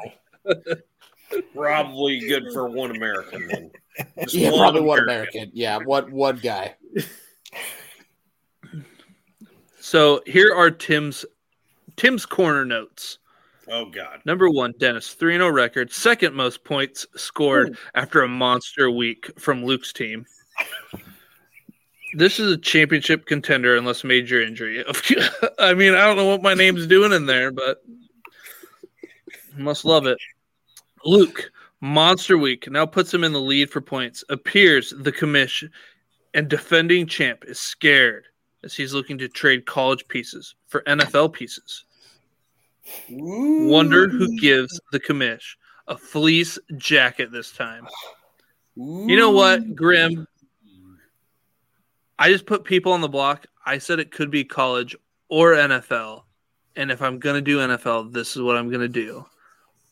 [1.55, 3.70] Probably good for one American then.
[4.20, 5.50] Just Yeah, probably one American.
[5.53, 6.74] Yeah, one one guy.
[9.80, 11.24] So here are Tim's
[11.96, 13.18] Tim's corner notes.
[13.68, 14.20] Oh God.
[14.24, 19.64] Number one, Dennis, 3 0 record, second most points scored after a monster week from
[19.64, 20.26] Luke's team.
[22.14, 24.84] This is a championship contender unless major injury.
[25.59, 27.82] I mean, I don't know what my name's doing in there, but
[29.57, 30.18] must love it.
[31.05, 31.50] Luke,
[31.80, 34.24] monster week, now puts him in the lead for points.
[34.28, 35.68] Appears the commish
[36.34, 38.24] and defending champ is scared
[38.64, 41.84] as he's looking to trade college pieces for NFL pieces.
[43.11, 45.57] Wonder who gives the commish
[45.88, 47.86] a fleece jacket this time.
[48.76, 50.26] You know what, Grimm?
[52.18, 53.46] I just put people on the block.
[53.66, 54.96] I said it could be college
[55.28, 56.22] or NFL.
[56.76, 59.26] And if I'm going to do NFL, this is what I'm going to do.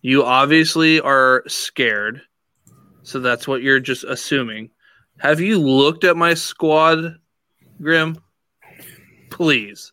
[0.03, 2.23] You obviously are scared.
[3.03, 4.71] So that's what you're just assuming.
[5.19, 7.17] Have you looked at my squad,
[7.81, 8.17] Grimm?
[9.31, 9.93] Please.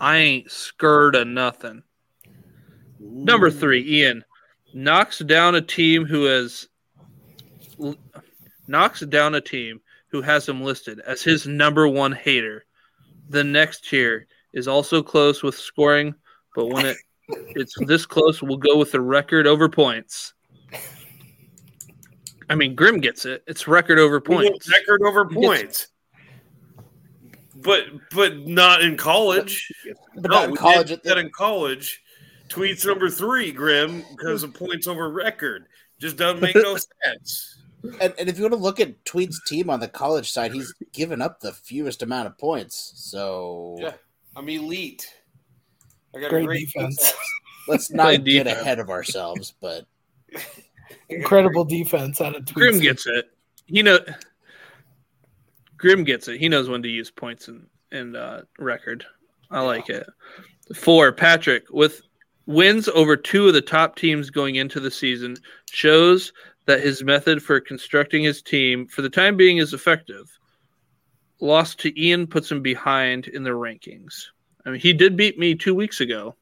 [0.00, 1.82] I ain't scared of nothing.
[2.98, 4.24] Number three, Ian
[4.72, 6.68] knocks down a team who has
[8.66, 12.64] knocks down a team who has him listed as his number one hater.
[13.28, 16.14] The next tier is also close with scoring,
[16.54, 16.96] but when it
[17.28, 20.32] it's this close, we'll go with the record over points.
[22.50, 23.42] I mean, Grimm gets it.
[23.46, 24.70] It's record over We want points.
[24.70, 25.88] Record over points.
[27.56, 29.70] But but not in college.
[30.16, 30.88] But no, not in we college.
[30.88, 32.02] did that in college.
[32.50, 35.66] Tweets number three, Grimm, because of points over record.
[35.98, 37.62] Just doesn't make no sense.
[38.00, 40.72] And, and if you want to look at Tweet's team on the college side, he's
[40.92, 42.92] given up the fewest amount of points.
[42.96, 43.92] So Yeah.
[44.36, 45.06] I'm elite.
[46.14, 47.12] I got Great a great defense.
[47.68, 48.60] let's Play not get defense.
[48.60, 49.54] ahead of ourselves.
[49.60, 49.86] But
[51.08, 52.82] incredible defense out of Grimm Tweets.
[52.82, 53.26] gets it.
[53.66, 53.98] He know
[55.76, 56.38] Grimm gets it.
[56.40, 59.04] He knows when to use points and and uh, record.
[59.50, 60.06] I like it.
[60.74, 62.02] Four, Patrick with
[62.46, 65.36] wins over two of the top teams going into the season
[65.70, 66.32] shows
[66.66, 70.30] that his method for constructing his team for the time being is effective.
[71.40, 74.26] Lost to Ian puts him behind in the rankings.
[74.66, 76.34] I mean, he did beat me two weeks ago,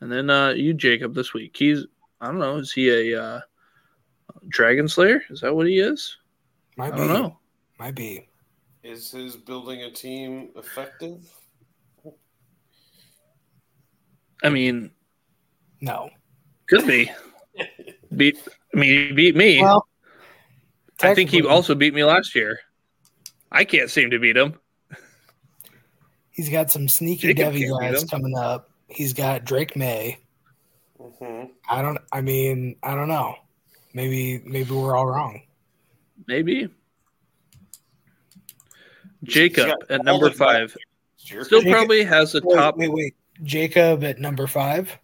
[0.00, 1.56] and then uh, you, Jacob, this week.
[1.56, 1.86] He's
[2.20, 2.56] I don't know.
[2.56, 3.40] Is he a uh,
[4.48, 5.22] Dragon Slayer?
[5.30, 6.16] Is that what he is?
[6.76, 6.98] Might I be.
[6.98, 7.38] don't know.
[7.78, 8.28] Might be.
[8.84, 11.28] Is his building a team effective?
[14.42, 14.90] I mean,
[15.80, 16.10] No.
[16.68, 17.10] could be.
[18.16, 18.38] Beat.
[18.74, 19.60] I mean, he beat me.
[19.60, 19.86] Well,
[21.02, 22.60] I think he also beat me last year.
[23.50, 24.54] I can't seem to beat him.
[26.38, 28.70] He's got some sneaky Jacob Devi guys coming up.
[28.86, 30.20] He's got Drake Maye.
[31.00, 31.46] Mm-hmm.
[31.68, 31.98] I don't.
[32.12, 33.34] I mean, I don't know.
[33.92, 35.42] Maybe maybe we're all wrong.
[36.28, 36.68] Maybe.
[39.24, 40.76] Jacob got at number five
[41.16, 41.42] Sure.
[41.42, 42.76] still Jacob- probably has a Wait, top.
[42.76, 43.16] wait, wait.
[43.42, 44.96] Jacob at number five.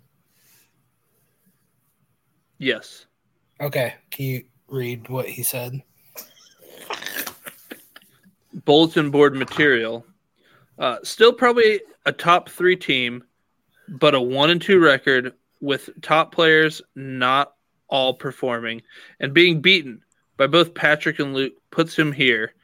[2.58, 3.06] Yes.
[3.60, 5.82] Okay, can you read what he said?
[8.64, 10.06] bulletin board material.
[10.78, 13.22] Uh, still probably a top three team,
[13.88, 17.54] but a one and two record with top players not
[17.88, 18.82] all performing
[19.20, 20.02] and being beaten
[20.36, 22.54] by both Patrick and Luke puts him here.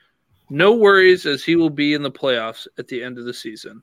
[0.51, 3.83] No worries as he will be in the playoffs at the end of the season.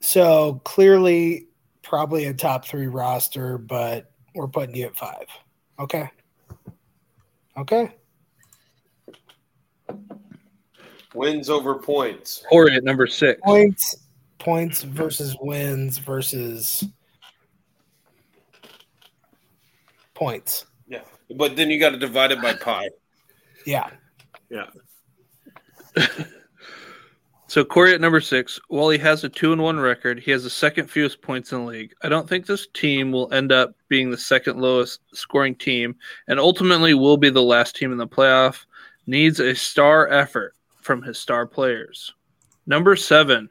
[0.00, 1.46] So clearly,
[1.82, 5.26] probably a top three roster, but we're putting you at five.
[5.78, 6.10] Okay.
[7.56, 7.94] Okay.
[11.16, 12.44] Wins over points.
[12.48, 13.40] Corey at number six.
[13.42, 13.96] Points.
[14.38, 16.84] points versus wins versus
[20.14, 20.66] points.
[20.86, 21.00] Yeah,
[21.34, 22.88] but then you got to divide it by pi.
[23.64, 23.90] Yeah.
[24.50, 24.66] Yeah.
[27.48, 30.42] So Corey at number six, while he has a two and one record, he has
[30.42, 31.94] the second fewest points in the league.
[32.02, 35.94] I don't think this team will end up being the second lowest scoring team,
[36.26, 38.64] and ultimately will be the last team in the playoff.
[39.06, 40.55] Needs a star effort
[40.86, 42.14] from his star players.
[42.64, 43.50] Number seven,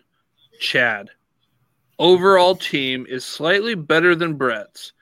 [0.59, 1.09] Chad.
[1.99, 4.93] Overall team is slightly better than Brett's,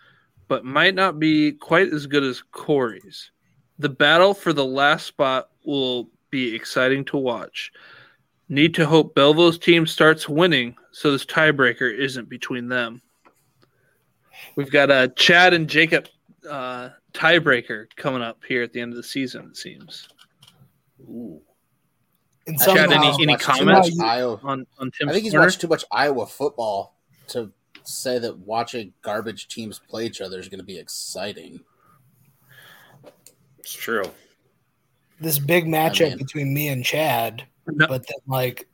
[0.47, 3.31] but might not be quite as good as Corey's.
[3.77, 7.71] The battle for the last spot will be exciting to watch.
[8.49, 13.01] Need to hope Belleville's team starts winning so this tiebreaker isn't between them.
[14.55, 16.07] We've got a Chad and Jacob
[16.49, 20.07] uh, tiebreaker coming up here at the end of the season, it seems.
[21.01, 21.41] Ooh.
[22.45, 25.23] And I think Chad, any, any watched too comments Iowa- on, on Tim's I think
[25.23, 25.45] he's corner?
[25.47, 26.95] watched too much Iowa football
[27.29, 27.51] to
[27.83, 31.61] say that watching garbage teams play each other is going to be exciting.
[33.59, 34.03] It's true.
[35.21, 37.87] this big matchup mean- between me and Chad, No.
[37.87, 38.67] but then like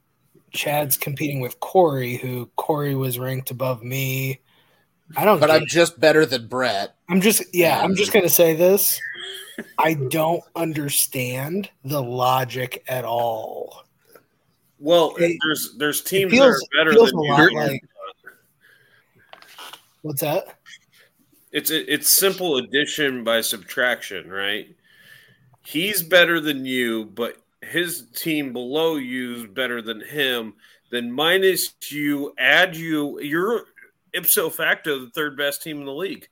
[0.52, 4.40] Chad's competing with Corey, who Corey was ranked above me.
[5.18, 5.40] I don't.
[5.40, 5.70] But I'm it.
[5.70, 6.96] just better than Brett.
[7.10, 7.82] I'm just yeah.
[7.82, 9.00] I'm just um, gonna say this.
[9.78, 13.84] I don't understand the logic at all.
[14.80, 17.32] Well, It- there's there's teams feels- that are better feels than a you.
[17.32, 17.84] lot like-
[20.02, 20.60] What's that?
[21.52, 24.68] It's it's simple addition by subtraction, right?
[25.66, 30.54] He's better than you, but his team below you is better than him.
[30.92, 33.66] Then minus you, add you, you're
[34.14, 36.28] ipso facto the third best team in the league.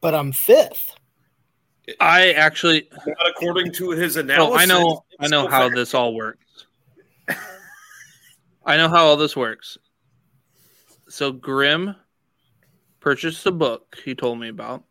[0.00, 0.94] But I'm fifth.
[2.00, 4.62] I actually Not according to his no, analysis.
[4.62, 5.76] I know I know how facto.
[5.76, 6.66] this all works.
[8.64, 9.76] I know how all this works.
[11.08, 11.96] So Grimm
[13.00, 14.84] purchased a book he told me about,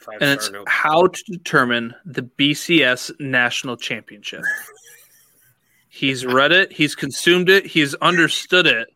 [0.00, 0.68] Five and it's star note.
[0.68, 4.42] how to determine the BCS national championship.
[5.88, 8.88] He's read it, he's consumed it, he's understood it,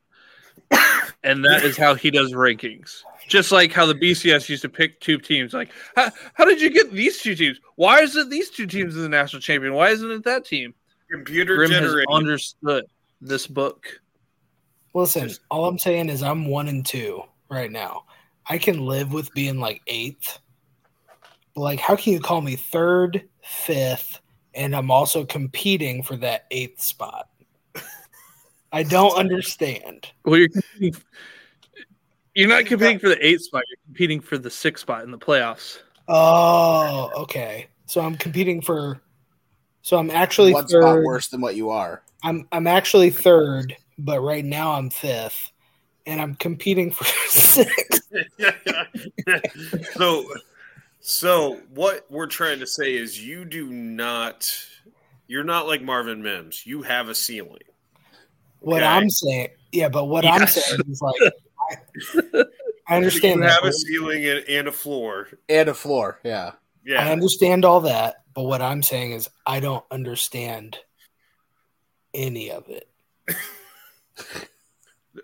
[1.25, 3.03] and that is how he does rankings.
[3.29, 6.71] Just like how the BCS used to pick two teams, like how, how did you
[6.71, 7.61] get these two teams?
[7.77, 9.75] Why is it these two teams in the national champion?
[9.75, 10.75] Why isn't it that team?
[11.13, 12.09] computer Grimm has generated.
[12.11, 12.85] understood
[13.21, 13.87] this book.
[14.95, 18.05] Listen, all I'm saying is I'm one and two right now.
[18.49, 20.39] I can live with being like eighth.
[21.55, 24.21] Like, how can you call me third, fifth,
[24.55, 27.29] and I'm also competing for that eighth spot?
[28.73, 30.11] I don't understand.
[30.25, 31.01] Well, you're competing,
[32.35, 33.65] you're not competing for the eighth spot.
[33.69, 35.79] You're competing for the sixth spot in the playoffs.
[36.09, 37.69] Oh, okay.
[37.87, 39.01] So I'm competing for.
[39.83, 42.03] So I'm actually One spot worse than what you are.
[42.23, 45.51] I'm I'm actually third, but right now I'm fifth,
[46.07, 48.09] and I'm competing for sixth.
[49.95, 50.25] so,
[51.01, 54.55] so what we're trying to say is you do not,
[55.27, 56.65] you're not like Marvin Mims.
[56.65, 57.59] You have a ceiling.
[58.63, 58.87] What Okay.
[58.93, 61.33] I'm saying, yeah, but what I'm saying is like,
[61.71, 62.45] I,
[62.89, 63.53] I understand You that.
[63.63, 65.29] have a ceiling and, and a floor.
[65.49, 66.19] And a floor.
[66.25, 66.53] Yeah.
[66.85, 67.07] Yeah.
[67.07, 70.79] I understand all that, but what I'm saying is I don't understand
[72.15, 72.89] any of it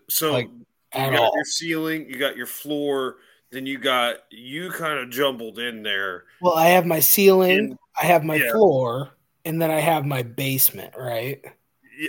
[0.09, 1.33] So like, you got all.
[1.35, 3.17] your ceiling, you got your floor,
[3.51, 6.25] then you got you kind of jumbled in there.
[6.41, 8.53] Well, I have my ceiling, And- I have my yeah.
[8.53, 9.11] floor,
[9.45, 11.45] and then I have my basement, right?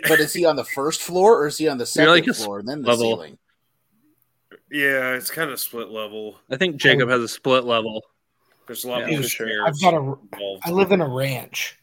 [0.07, 2.59] But is he on the first floor or is he on the second like floor
[2.59, 3.03] and then the level.
[3.15, 3.37] ceiling?
[4.71, 6.39] Yeah, it's kind of split level.
[6.51, 8.03] I think Jacob has a split level.
[8.67, 9.65] There's a lot Yeah, more for sure.
[9.67, 10.15] I've got a.
[10.63, 11.75] I live in a ranch.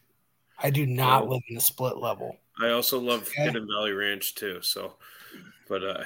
[0.59, 1.27] I do not Oh.
[1.31, 2.37] live in a split level.
[2.61, 3.43] I also love Okay.
[3.43, 4.59] Hidden Valley Ranch too.
[4.61, 4.95] So,
[5.67, 6.03] but uh,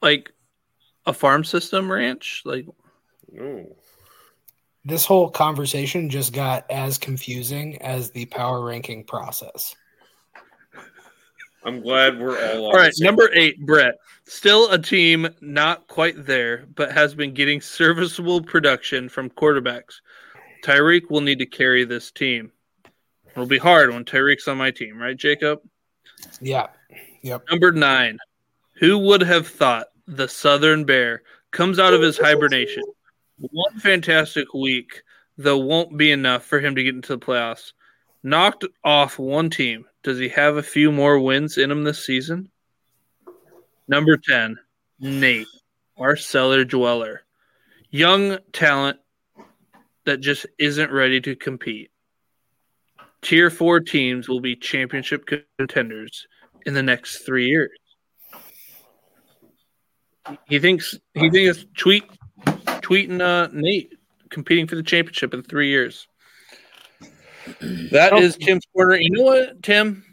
[0.00, 0.30] Like
[1.06, 2.42] a farm system ranch.
[2.44, 2.66] Like
[3.34, 3.74] ooh.
[4.84, 9.76] This whole conversation just got as confusing as the power ranking process.
[11.64, 13.94] I'm glad we're all all right, the number eight, Brett.
[14.24, 20.00] Still a team not quite there, but has been getting serviceable production from quarterbacks.
[20.64, 22.50] Tyreek will need to carry this team.
[23.30, 25.60] It'll be hard when Tyreek's on my team, right, Jacob?
[26.40, 26.68] Yeah.
[27.22, 27.44] Yep.
[27.50, 28.18] Number nine.
[28.74, 31.22] Who would have thought the Southern Bear
[31.52, 32.82] comes out of his hibernation?
[33.50, 35.02] One fantastic week,
[35.36, 37.72] though, won't be enough for him to get into the playoffs.
[38.22, 39.86] Knocked off one team.
[40.04, 42.50] Does he have a few more wins in him this season?
[43.88, 44.58] Number 10,
[45.00, 45.48] Nate,
[45.96, 47.22] our cellar dweller.
[47.90, 48.98] Young talent
[50.04, 51.90] that just isn't ready to compete.
[53.22, 55.28] tier four teams will be championship
[55.58, 56.28] contenders
[56.64, 57.70] in the next three years.
[60.46, 62.04] He thinks he thinks tweet
[62.82, 63.94] tweeting uh, Nate
[64.30, 66.06] competing for the championship in three years.
[67.90, 68.96] That is Tim's corner.
[68.96, 70.04] You know what, Tim?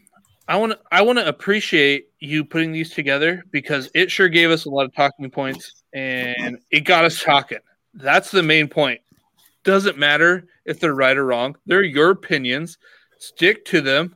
[0.48, 4.50] I want to I want to appreciate you putting these together because it sure gave
[4.50, 7.60] us a lot of talking points and it got us talking.
[7.94, 9.02] That's the main point.
[9.64, 11.56] Doesn't matter if they're right or wrong.
[11.66, 12.78] They're your opinions.
[13.20, 14.16] Stick to them.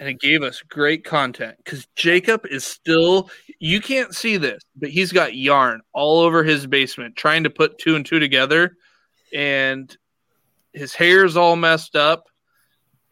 [0.00, 4.90] And it gave us great content because Jacob is still, you can't see this, but
[4.90, 8.76] he's got yarn all over his basement trying to put two and two together.
[9.34, 9.94] And
[10.72, 12.28] his hair's all messed up.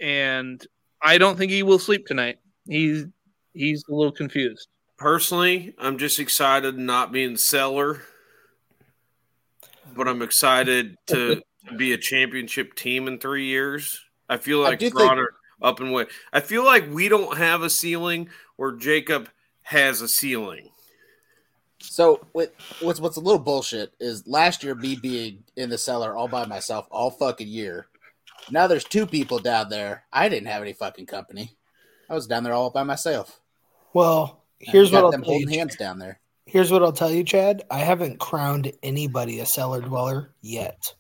[0.01, 0.65] And
[1.03, 2.39] I don't think he will sleep tonight.
[2.69, 3.07] He's
[3.53, 4.69] he's a little confused.
[4.97, 8.03] Personally, I'm just excited not being cellar,
[9.97, 11.43] but I'm excited to
[11.77, 14.01] be a championship team in three years.
[14.29, 15.31] I feel like do we're think- on our
[15.63, 16.07] up and way.
[16.33, 19.29] I feel like we don't have a ceiling where Jacob
[19.63, 20.71] has a ceiling.
[21.79, 26.29] So what's what's a little bullshit is last year me being in the cellar all
[26.29, 27.87] by myself all fucking year.
[28.51, 30.05] Now there's two people down there.
[30.13, 31.57] I didn't have any fucking company.
[32.09, 33.41] I was down there all by myself.
[33.93, 35.39] Well, here's what I'll them tell you.
[35.41, 36.21] holding hands down there.
[36.47, 37.65] Here's what I'll tell you, Chad.
[37.71, 40.95] I haven't crowned anybody a cellar dweller yet.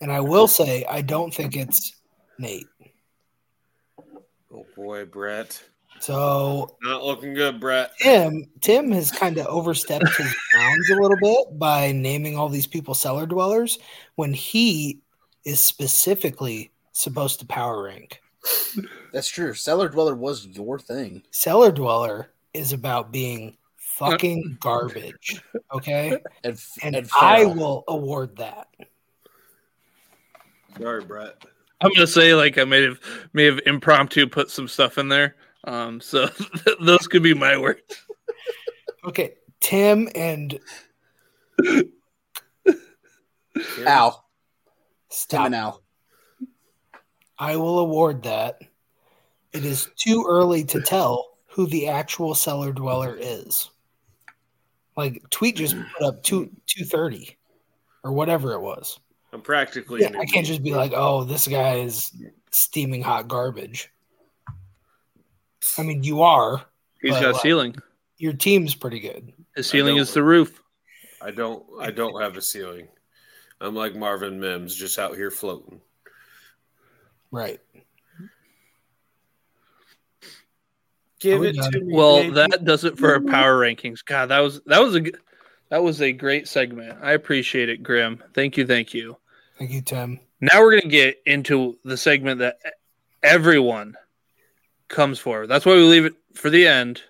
[0.00, 2.00] And I will say I don't think it's
[2.38, 2.66] Nate.
[4.52, 5.62] Oh boy, Brett.
[6.00, 7.92] So Not looking good, Brett.
[8.00, 12.66] Tim, Tim has kind of overstepped his bounds a little bit by naming all these
[12.66, 13.78] people cellar dwellers
[14.16, 15.00] when he
[15.44, 18.20] is specifically supposed to power rank.
[19.12, 19.54] That's true.
[19.54, 21.22] Cellar dweller was your thing.
[21.30, 25.40] Cellar dweller is about being fucking garbage.
[25.72, 26.18] Okay.
[26.42, 28.68] And, And, and I will award that.
[30.78, 31.44] Sorry, Brett.
[31.82, 33.00] I'm gonna say like I may have
[33.32, 35.36] may have impromptu put some stuff in there.
[35.64, 36.28] Um, so
[36.80, 37.80] those could be my words.
[39.04, 39.34] Okay.
[39.60, 40.58] Tim and
[43.86, 44.10] Al.
[44.10, 44.24] Tim
[45.10, 45.46] stop.
[45.46, 45.82] and Al.
[47.38, 48.60] I will award that.
[49.52, 53.70] It is too early to tell who the actual cellar dweller is.
[54.96, 57.36] Like tweet just put up two two thirty
[58.04, 58.98] or whatever it was.
[59.32, 60.02] I'm practically.
[60.02, 62.12] Yeah, I can't just be like, oh, this guy is
[62.50, 63.90] steaming hot garbage.
[65.78, 66.62] I mean, you are.
[67.00, 67.76] He's got a like, ceiling.
[68.18, 69.32] Your team's pretty good.
[69.56, 70.62] His ceiling is the roof.
[71.20, 71.64] I don't.
[71.80, 72.88] I don't have a ceiling.
[73.60, 75.80] I'm like Marvin Mims, just out here floating.
[77.30, 77.60] Right.
[81.20, 81.72] Give we it done?
[81.72, 81.94] to me.
[81.94, 82.34] Well, baby.
[82.34, 84.04] that does it for our power rankings.
[84.04, 85.02] God, that was that was a
[85.70, 86.98] that was a great segment.
[87.00, 88.22] I appreciate it, Grimm.
[88.34, 89.16] Thank you, thank you.
[89.62, 90.18] Thank you, Tim.
[90.40, 92.58] Now we're gonna get into the segment that
[93.22, 93.96] everyone
[94.88, 95.46] comes for.
[95.46, 97.00] That's why we leave it for the end.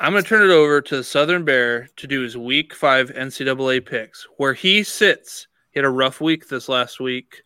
[0.00, 3.86] I'm gonna turn it over to the Southern Bear to do his Week Five NCAA
[3.86, 5.46] picks, where he sits.
[5.70, 7.44] He had a rough week this last week.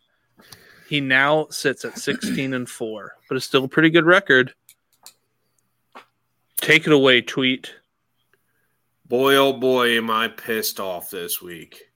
[0.87, 4.51] He now sits at 16 and four, but it's still a pretty good record.
[6.57, 7.71] Take it away, tweet.
[9.05, 11.88] boy, oh boy, am I pissed off this week.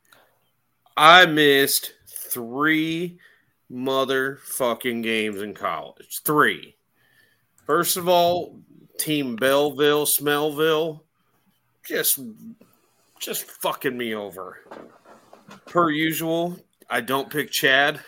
[0.96, 3.20] I missed three
[3.72, 6.22] motherfucking games in college.
[6.24, 6.76] Three.
[7.66, 8.60] First of all,
[9.00, 11.02] Team Belleville, Smellville,
[11.88, 12.20] just,
[13.20, 14.60] just fucking me over.
[15.66, 16.58] Per usual,
[16.90, 18.00] I don't pick Chad.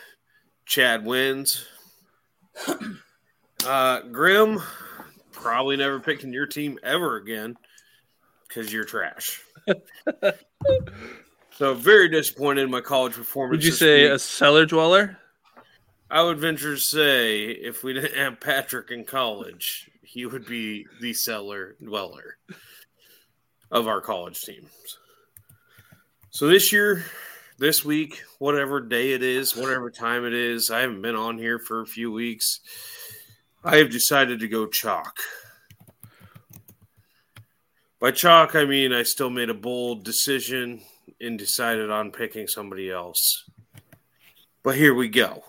[0.65, 1.65] Chad wins.
[3.65, 4.61] Uh, Grimm,
[5.31, 7.57] probably never picking your team ever again
[8.47, 9.41] because you're trash.
[11.55, 13.59] so very disappointed in my college performance.
[13.59, 14.11] Would you say week.
[14.11, 15.17] a cellar dweller?
[16.11, 20.85] I would venture to say if we didn't have Patrick in college, he would be
[20.99, 22.37] the cellar dweller
[23.71, 24.69] of our college teams.
[26.29, 27.05] So this year,
[27.57, 31.59] this week, whatever day it is, whatever time it is, I haven't been on here
[31.59, 32.59] for a few weeks.
[33.63, 35.19] I have decided to go chalk.
[38.01, 40.81] By chalk, I mean I still made a bold decision
[41.25, 43.43] and decided on picking somebody else.
[44.63, 45.43] But here we go.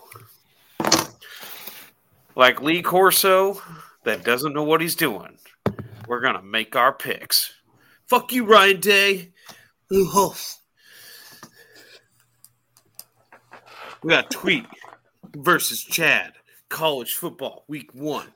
[2.35, 3.61] Like Lee Corso,
[4.03, 5.37] that doesn't know what he's doing.
[6.07, 7.53] We're gonna make our picks.
[8.05, 9.31] Fuck you, Ryan Day.
[9.91, 10.33] Ooh,
[14.03, 14.65] We got Tweet
[15.35, 16.33] versus Chad.
[16.69, 18.27] College football, week one.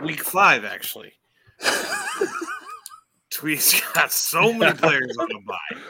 [0.00, 1.12] Week five, actually.
[3.30, 5.80] Tweet's got so many players on a bye.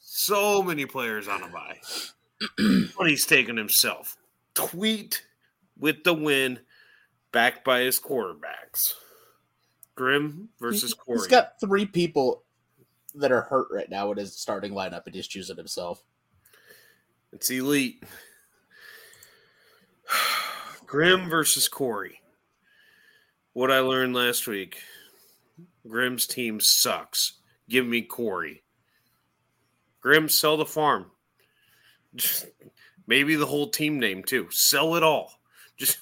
[0.00, 1.78] So many players on a bye.
[2.98, 4.16] but he's taking himself
[4.54, 5.24] Tweet
[5.78, 6.60] with the win,
[7.32, 8.94] backed by his quarterbacks.
[9.94, 11.18] Grimm versus Corey.
[11.18, 12.42] He's got three people
[13.14, 16.02] that are hurt right now in his starting lineup, and he's choosing himself.
[17.32, 18.02] It's elite.
[20.86, 22.20] Grimm versus Corey.
[23.52, 24.80] What I learned last week
[25.88, 27.34] Grimm's team sucks.
[27.68, 28.62] Give me Corey.
[30.00, 31.06] Grimm, sell the farm.
[32.14, 32.46] Just,
[33.06, 34.48] maybe the whole team name too.
[34.50, 35.40] Sell it all.
[35.76, 35.98] Just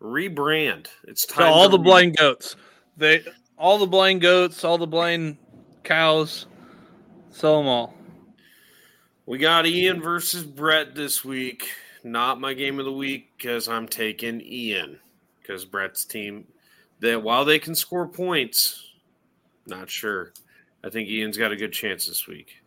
[0.00, 0.86] rebrand.
[1.04, 1.52] It's So time.
[1.52, 2.56] all to the re- blind goats,
[2.96, 3.22] they
[3.58, 5.36] all the blind goats, all the blind
[5.84, 6.46] cows,
[7.30, 7.94] sell them all.
[9.26, 11.68] We got Ian versus Brett this week.
[12.02, 14.98] Not my game of the week because I'm taking Ian
[15.40, 16.46] because Brett's team.
[17.00, 18.89] That while they can score points,
[19.66, 20.32] not sure.
[20.82, 22.62] I think Ian's got a good chance this week.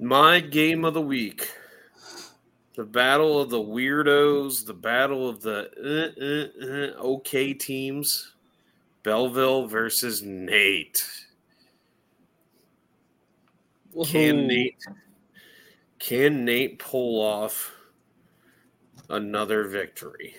[0.00, 1.50] My game of the week.
[2.76, 8.34] The battle of the weirdos, the battle of the uh, uh, uh, okay teams.
[9.02, 11.04] Belleville versus Nate.
[14.06, 14.76] Can Nate
[15.98, 17.72] can Nate pull off
[19.08, 20.34] another victory?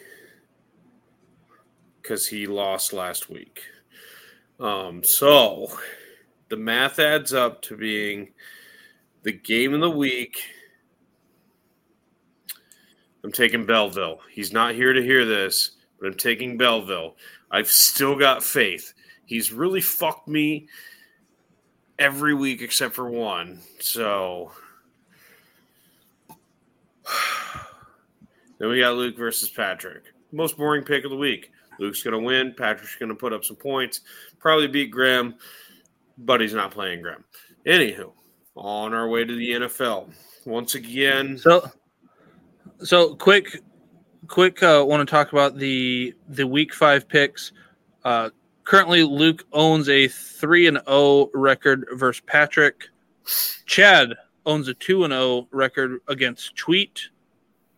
[2.02, 3.62] Because he lost last week.
[4.62, 5.76] Um, so
[6.50, 8.30] the math adds up to being
[9.24, 10.38] the game of the week.
[13.24, 14.20] I'm taking Belleville.
[14.32, 17.16] He's not here to hear this, but I'm taking Belleville.
[17.50, 18.94] I've still got faith.
[19.26, 20.68] He's really fucked me
[21.98, 23.62] every week except for one.
[23.80, 24.52] So
[28.60, 30.04] then we got Luke versus Patrick.
[30.32, 31.52] Most boring pick of the week.
[31.82, 32.54] Luke's going to win.
[32.56, 34.02] Patrick's going to put up some points.
[34.40, 35.34] Probably beat Graham,
[36.20, 37.26] but he's not playing Graham.
[37.66, 38.12] Anywho,
[38.56, 40.14] on our way to the NFL.
[40.46, 41.70] Once again, So,
[42.84, 43.62] so quick,
[44.28, 44.62] quick.
[44.62, 47.52] Uh, want to talk about the the week five picks.
[48.04, 48.30] Uh,
[48.64, 52.86] currently, Luke owns a three and zero record versus Patrick.
[53.66, 54.14] Chad
[54.46, 57.10] owns a two and zero record against Tweet.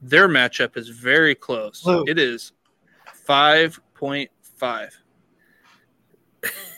[0.01, 1.85] Their matchup is very close.
[1.85, 2.07] Luke.
[2.09, 2.51] It is
[3.13, 4.93] five point five.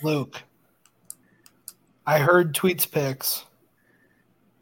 [0.03, 0.43] Luke,
[2.05, 3.45] I heard tweets picks,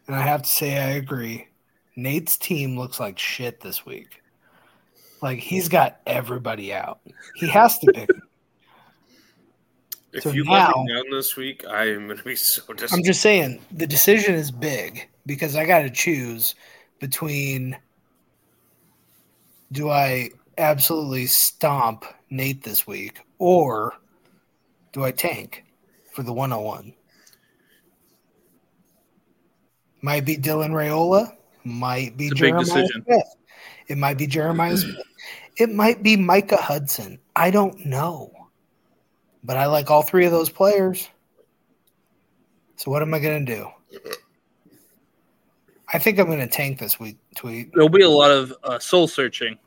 [0.08, 1.50] and I have to say I agree.
[1.98, 4.22] Nate's team looks like shit this week.
[5.22, 7.02] Like he's got everybody out.
[7.36, 8.10] He has to pick.
[10.14, 12.62] if So you let now- me down this week, I am going to be so
[12.62, 12.94] disappointed.
[12.94, 16.56] I'm just saying the decision is big because I got to choose
[17.02, 17.76] between
[19.74, 23.94] do I absolutely stomp Nate this week or
[24.92, 25.66] do I tank
[26.12, 26.94] for the 101?
[30.02, 32.88] Might be Dylan Raiola, might be It's a big Jeremiah.
[32.88, 33.36] Smith.
[33.88, 35.02] It might be Jeremiah Smith.
[35.58, 37.20] It might be Micah Hudson.
[37.36, 38.32] I don't know.
[39.44, 41.10] But I like all three of those players.
[42.76, 43.68] So what am I going to do?
[45.94, 47.18] I think I'm going to tank this week.
[47.36, 49.58] Tweet, There'll be a lot of uh, soul searching.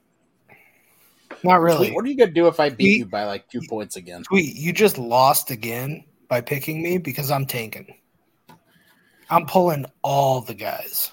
[1.47, 1.93] Not really.
[1.93, 4.23] What are you gonna do if I beat Tweet- you by like two points again?
[4.25, 7.95] Tweet, you just lost again by picking me because I'm tanking.
[9.31, 11.13] I'm pulling all the guys.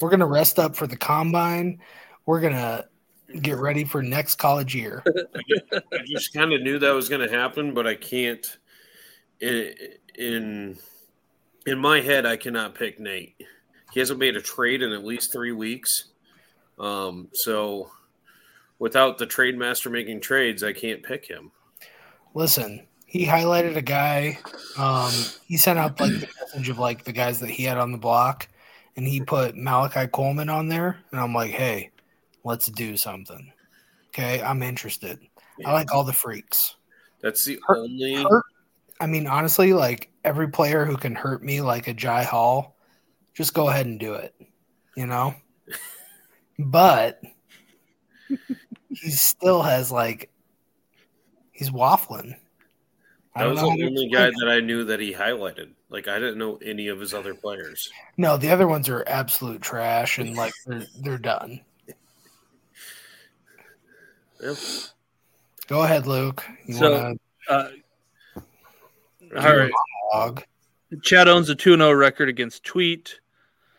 [0.00, 1.80] We're gonna rest up for the combine.
[2.26, 2.84] We're gonna
[3.40, 5.02] get ready for next college year.
[5.72, 8.58] I just kind of knew that was going to happen, but I can't.
[9.40, 9.74] In,
[10.14, 10.78] in
[11.66, 13.34] in my head, I cannot pick Nate.
[13.92, 16.04] He hasn't made a trade in at least three weeks.
[16.78, 17.90] Um, so
[18.78, 21.52] without the trade master making trades, I can't pick him.
[22.34, 24.38] Listen, he highlighted a guy.
[24.76, 25.12] Um,
[25.46, 27.98] he sent out like the message of like the guys that he had on the
[27.98, 28.48] block,
[28.96, 30.98] and he put Malachi Coleman on there.
[31.10, 31.90] And I'm like, hey,
[32.44, 33.52] let's do something.
[34.08, 35.18] Okay, I'm interested.
[35.64, 36.76] I like all the freaks.
[37.22, 38.14] That's the Hurt- only.
[38.22, 38.44] Hurt.
[39.00, 42.76] I mean, honestly, like every player who can hurt me, like a Jai Hall,
[43.34, 44.34] just go ahead and do it.
[44.96, 45.34] You know.
[46.58, 47.20] But
[48.90, 50.30] he still has like
[51.52, 52.36] he's waffling.
[53.34, 55.70] That don't was the only guy that I knew that he highlighted.
[55.90, 57.90] Like I didn't know any of his other players.
[58.16, 61.60] No, the other ones are absolute trash and like they're they're done.
[64.42, 64.56] Yep.
[65.68, 66.44] Go ahead, Luke.
[66.66, 67.68] You So- want Uh,
[69.36, 69.72] all right.
[70.14, 70.42] log?
[71.02, 73.20] Chad owns a 2 0 record against Tweet.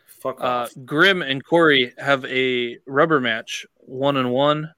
[0.05, 0.73] Fuck Uh, off.
[0.85, 4.73] Grimm and Corey have a rubber match, one and one.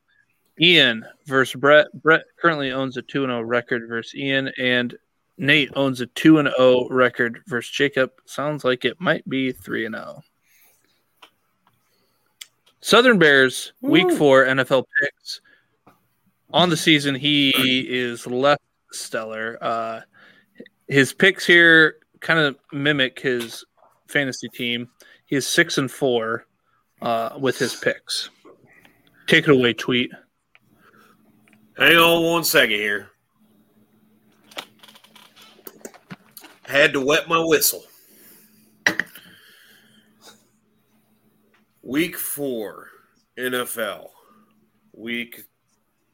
[0.59, 1.87] Ian versus Brett.
[2.01, 4.97] Brett currently owns a 2 0 record versus Ian, and
[5.37, 8.11] Nate owns a 2 0 record versus Jacob.
[8.25, 10.23] Sounds like it might be 3 0.
[12.81, 15.41] Southern Bears, week four NFL picks.
[16.51, 17.51] On the season, he
[17.87, 18.57] is less
[18.91, 19.57] stellar.
[19.61, 20.01] Uh,
[20.87, 23.65] his picks here kind of mimic his
[24.07, 24.89] fantasy team.
[25.25, 26.45] He is six and four
[27.01, 28.29] uh, with his picks.
[29.27, 30.11] Take it away, tweet.
[31.79, 33.09] Hang on one second here.
[36.63, 37.85] Had to wet my whistle.
[41.81, 42.89] Week four,
[43.37, 44.09] NFL.
[44.93, 45.43] Week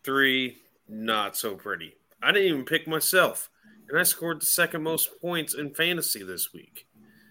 [0.03, 1.95] three, not so pretty.
[2.21, 3.49] I didn't even pick myself,
[3.89, 6.85] and I scored the second most points in fantasy this week.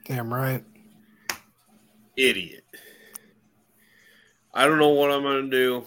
[0.07, 0.65] Damn right.
[2.17, 2.65] Idiot.
[4.53, 5.87] I don't know what I'm going to do,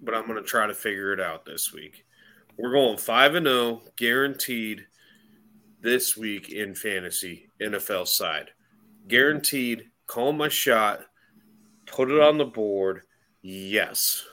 [0.00, 2.04] but I'm going to try to figure it out this week.
[2.56, 4.86] We're going 5 and 0 guaranteed
[5.80, 8.50] this week in fantasy NFL side.
[9.06, 9.90] Guaranteed.
[10.06, 11.00] Call my shot.
[11.86, 13.02] Put it on the board.
[13.42, 14.24] Yes.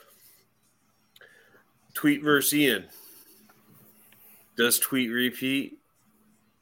[1.94, 2.86] Tweet versus Ian.
[4.56, 5.78] Does Tweet repeat?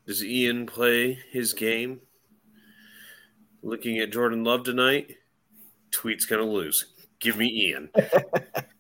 [0.07, 2.01] Does Ian play his game?
[3.63, 5.17] Looking at Jordan Love tonight,
[5.91, 6.87] Tweet's going to lose.
[7.21, 7.91] Give me Ian.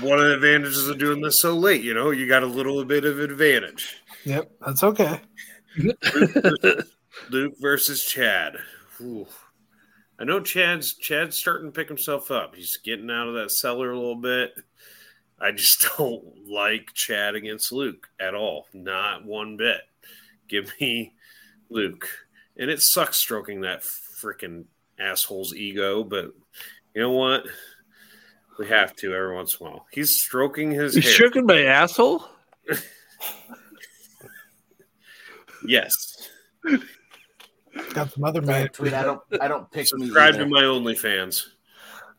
[0.00, 2.84] One of the advantages of doing this so late, you know, you got a little
[2.84, 3.96] bit of advantage.
[4.24, 5.20] Yep, that's okay.
[7.30, 8.56] Luke versus Chad.
[9.00, 9.26] Ooh.
[10.18, 12.56] I know Chad's Chad's starting to pick himself up.
[12.56, 14.52] He's getting out of that cellar a little bit.
[15.40, 18.66] I just don't like Chad against Luke at all.
[18.72, 19.80] Not one bit.
[20.48, 21.14] Give me
[21.70, 22.08] Luke.
[22.56, 24.64] And it sucks stroking that freaking
[25.00, 26.26] asshole's ego, but
[26.94, 27.44] you know what?
[28.58, 29.86] We have to every once in a while.
[29.92, 31.10] He's stroking his You hair.
[31.12, 32.24] shook my asshole?
[35.66, 36.28] Yes.
[37.92, 38.76] Got some other Sorry, managers.
[38.76, 38.94] tweet.
[38.94, 39.20] I don't.
[39.40, 41.42] I don't pick me Subscribe to my OnlyFans.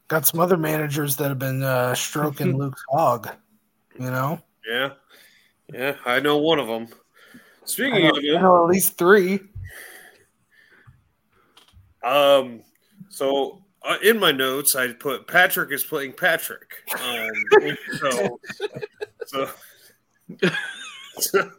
[0.08, 3.30] Got some other managers that have been uh, stroking Luke's hog.
[3.98, 4.92] You know, Yeah.
[5.74, 6.88] Yeah, I know one of them.
[7.34, 9.40] I Speaking know, of I know at least three.
[12.04, 12.62] um,
[13.10, 16.84] so uh, in my notes, I put Patrick is playing Patrick.
[17.02, 17.30] Um,
[17.98, 18.40] so,
[19.26, 19.50] so,
[21.20, 21.52] so,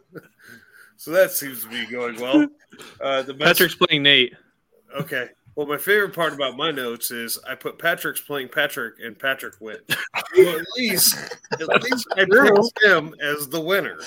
[0.97, 2.47] so that seems to be going well.
[2.99, 4.33] Uh, the best, Patrick's playing Nate.
[4.99, 5.29] okay.
[5.55, 9.55] Well, my favorite part about my notes is I put Patrick's playing Patrick and Patrick
[9.59, 9.81] wins.
[10.37, 11.17] Well, at least,
[11.51, 13.99] at least I picked him as the winner.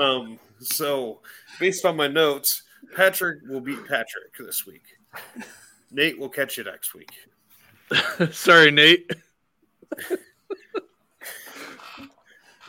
[0.00, 1.20] Um, so
[1.60, 2.62] based on my notes,
[2.96, 4.82] Patrick will beat Patrick this week.
[5.94, 7.10] Nate we'll catch you next week.
[8.32, 9.10] Sorry, Nate.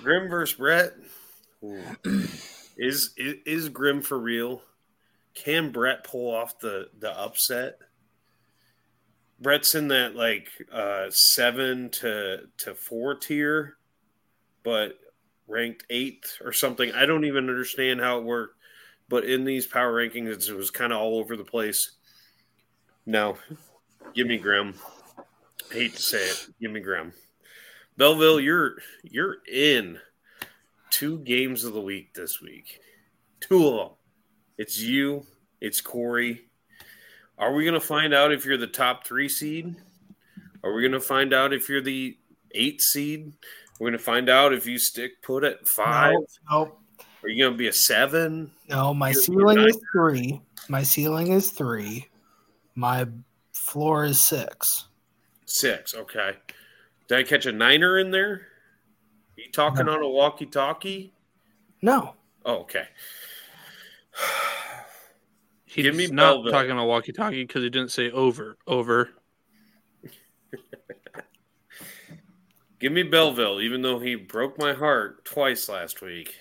[0.03, 0.93] Grimm versus Brett.
[2.77, 4.61] Is, is is Grimm for real?
[5.33, 7.79] Can Brett pull off the the upset?
[9.39, 13.77] Brett's in that like uh seven to to four tier,
[14.63, 14.99] but
[15.47, 16.91] ranked eighth or something.
[16.91, 18.57] I don't even understand how it worked.
[19.07, 21.95] But in these power rankings, it was kind of all over the place.
[23.05, 23.37] No,
[24.13, 24.73] give me Grimm.
[25.71, 27.13] I hate to say it, give me Grimm.
[27.97, 29.99] Belleville, you're you're in
[30.91, 32.79] two games of the week this week.
[33.41, 33.97] Two of them.
[34.57, 35.25] It's you.
[35.61, 36.41] It's Corey.
[37.37, 39.75] Are we going to find out if you're the top three seed?
[40.63, 42.17] Are we going to find out if you're the
[42.53, 43.33] eight seed?
[43.79, 46.15] We're going to find out if you stick put at five.
[46.49, 46.79] Nope.
[47.23, 48.51] Are you going to be a seven?
[48.69, 50.41] No, my You're- ceiling is three.
[50.69, 52.07] My ceiling is three.
[52.75, 53.07] My
[53.53, 54.87] floor is six.
[55.45, 55.93] Six.
[55.95, 56.33] Okay.
[57.07, 58.33] Did I catch a niner in there?
[58.33, 61.13] Are you talking on a walkie talkie?
[61.81, 62.15] No.
[62.45, 62.87] Oh, okay.
[65.65, 66.51] He's Give me not Belleville.
[66.51, 68.57] talking on walkie talkie because he didn't say over.
[68.65, 69.09] Over.
[72.79, 76.35] Give me Belleville, even though he broke my heart twice last week.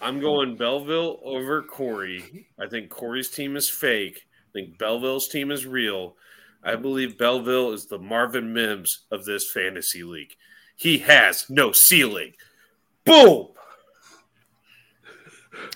[0.00, 2.48] I'm going Belleville over Corey.
[2.58, 4.26] I think Corey's team is fake.
[4.50, 6.16] I think Belleville's team is real.
[6.62, 10.34] I believe Belleville is the Marvin Mims of this fantasy league.
[10.76, 12.32] He has no ceiling.
[13.04, 13.48] Boom!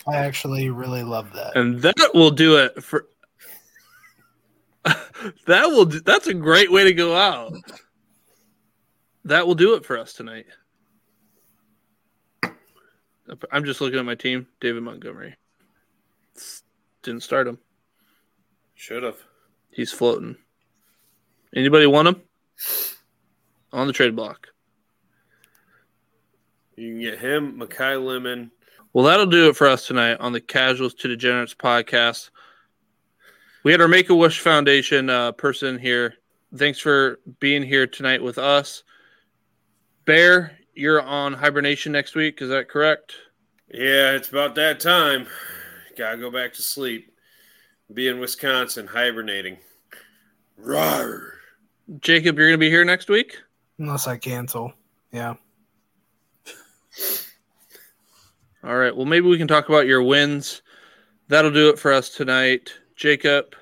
[0.07, 1.57] I actually really love that.
[1.57, 3.07] And that will do it for.
[4.85, 5.87] that will.
[5.87, 7.53] Do, that's a great way to go out.
[9.25, 10.47] That will do it for us tonight.
[13.52, 14.47] I'm just looking at my team.
[14.61, 15.36] David Montgomery.
[17.02, 17.59] Didn't start him.
[18.74, 19.19] Should have.
[19.70, 20.36] He's floating.
[21.55, 22.23] Anybody want him?
[23.73, 24.48] On the trade block.
[26.77, 28.51] You can get him, Makai Lemon.
[28.93, 32.31] Well, that'll do it for us tonight on the Casuals to Degenerates podcast.
[33.62, 36.15] We had our Make a Wish Foundation uh, person here.
[36.57, 38.82] Thanks for being here tonight with us.
[40.07, 42.40] Bear, you're on hibernation next week.
[42.43, 43.15] Is that correct?
[43.73, 45.27] Yeah, it's about that time.
[45.97, 47.12] Gotta go back to sleep.
[47.93, 49.59] Be in Wisconsin hibernating.
[50.61, 51.32] Rawr.
[51.98, 53.36] Jacob, you're going to be here next week?
[53.78, 54.73] Unless I cancel.
[55.12, 55.35] Yeah.
[58.62, 58.94] All right.
[58.94, 60.62] Well, maybe we can talk about your wins.
[61.28, 62.73] That'll do it for us tonight.
[62.94, 63.57] Jacob,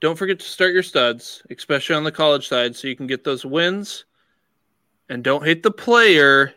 [0.00, 3.24] don't forget to start your studs, especially on the college side, so you can get
[3.24, 4.04] those wins.
[5.08, 6.54] And don't hate the player,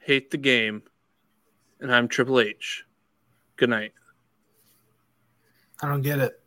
[0.00, 0.82] hate the game.
[1.80, 2.84] And I'm Triple H.
[3.56, 3.92] Good night.
[5.82, 6.40] I don't get it.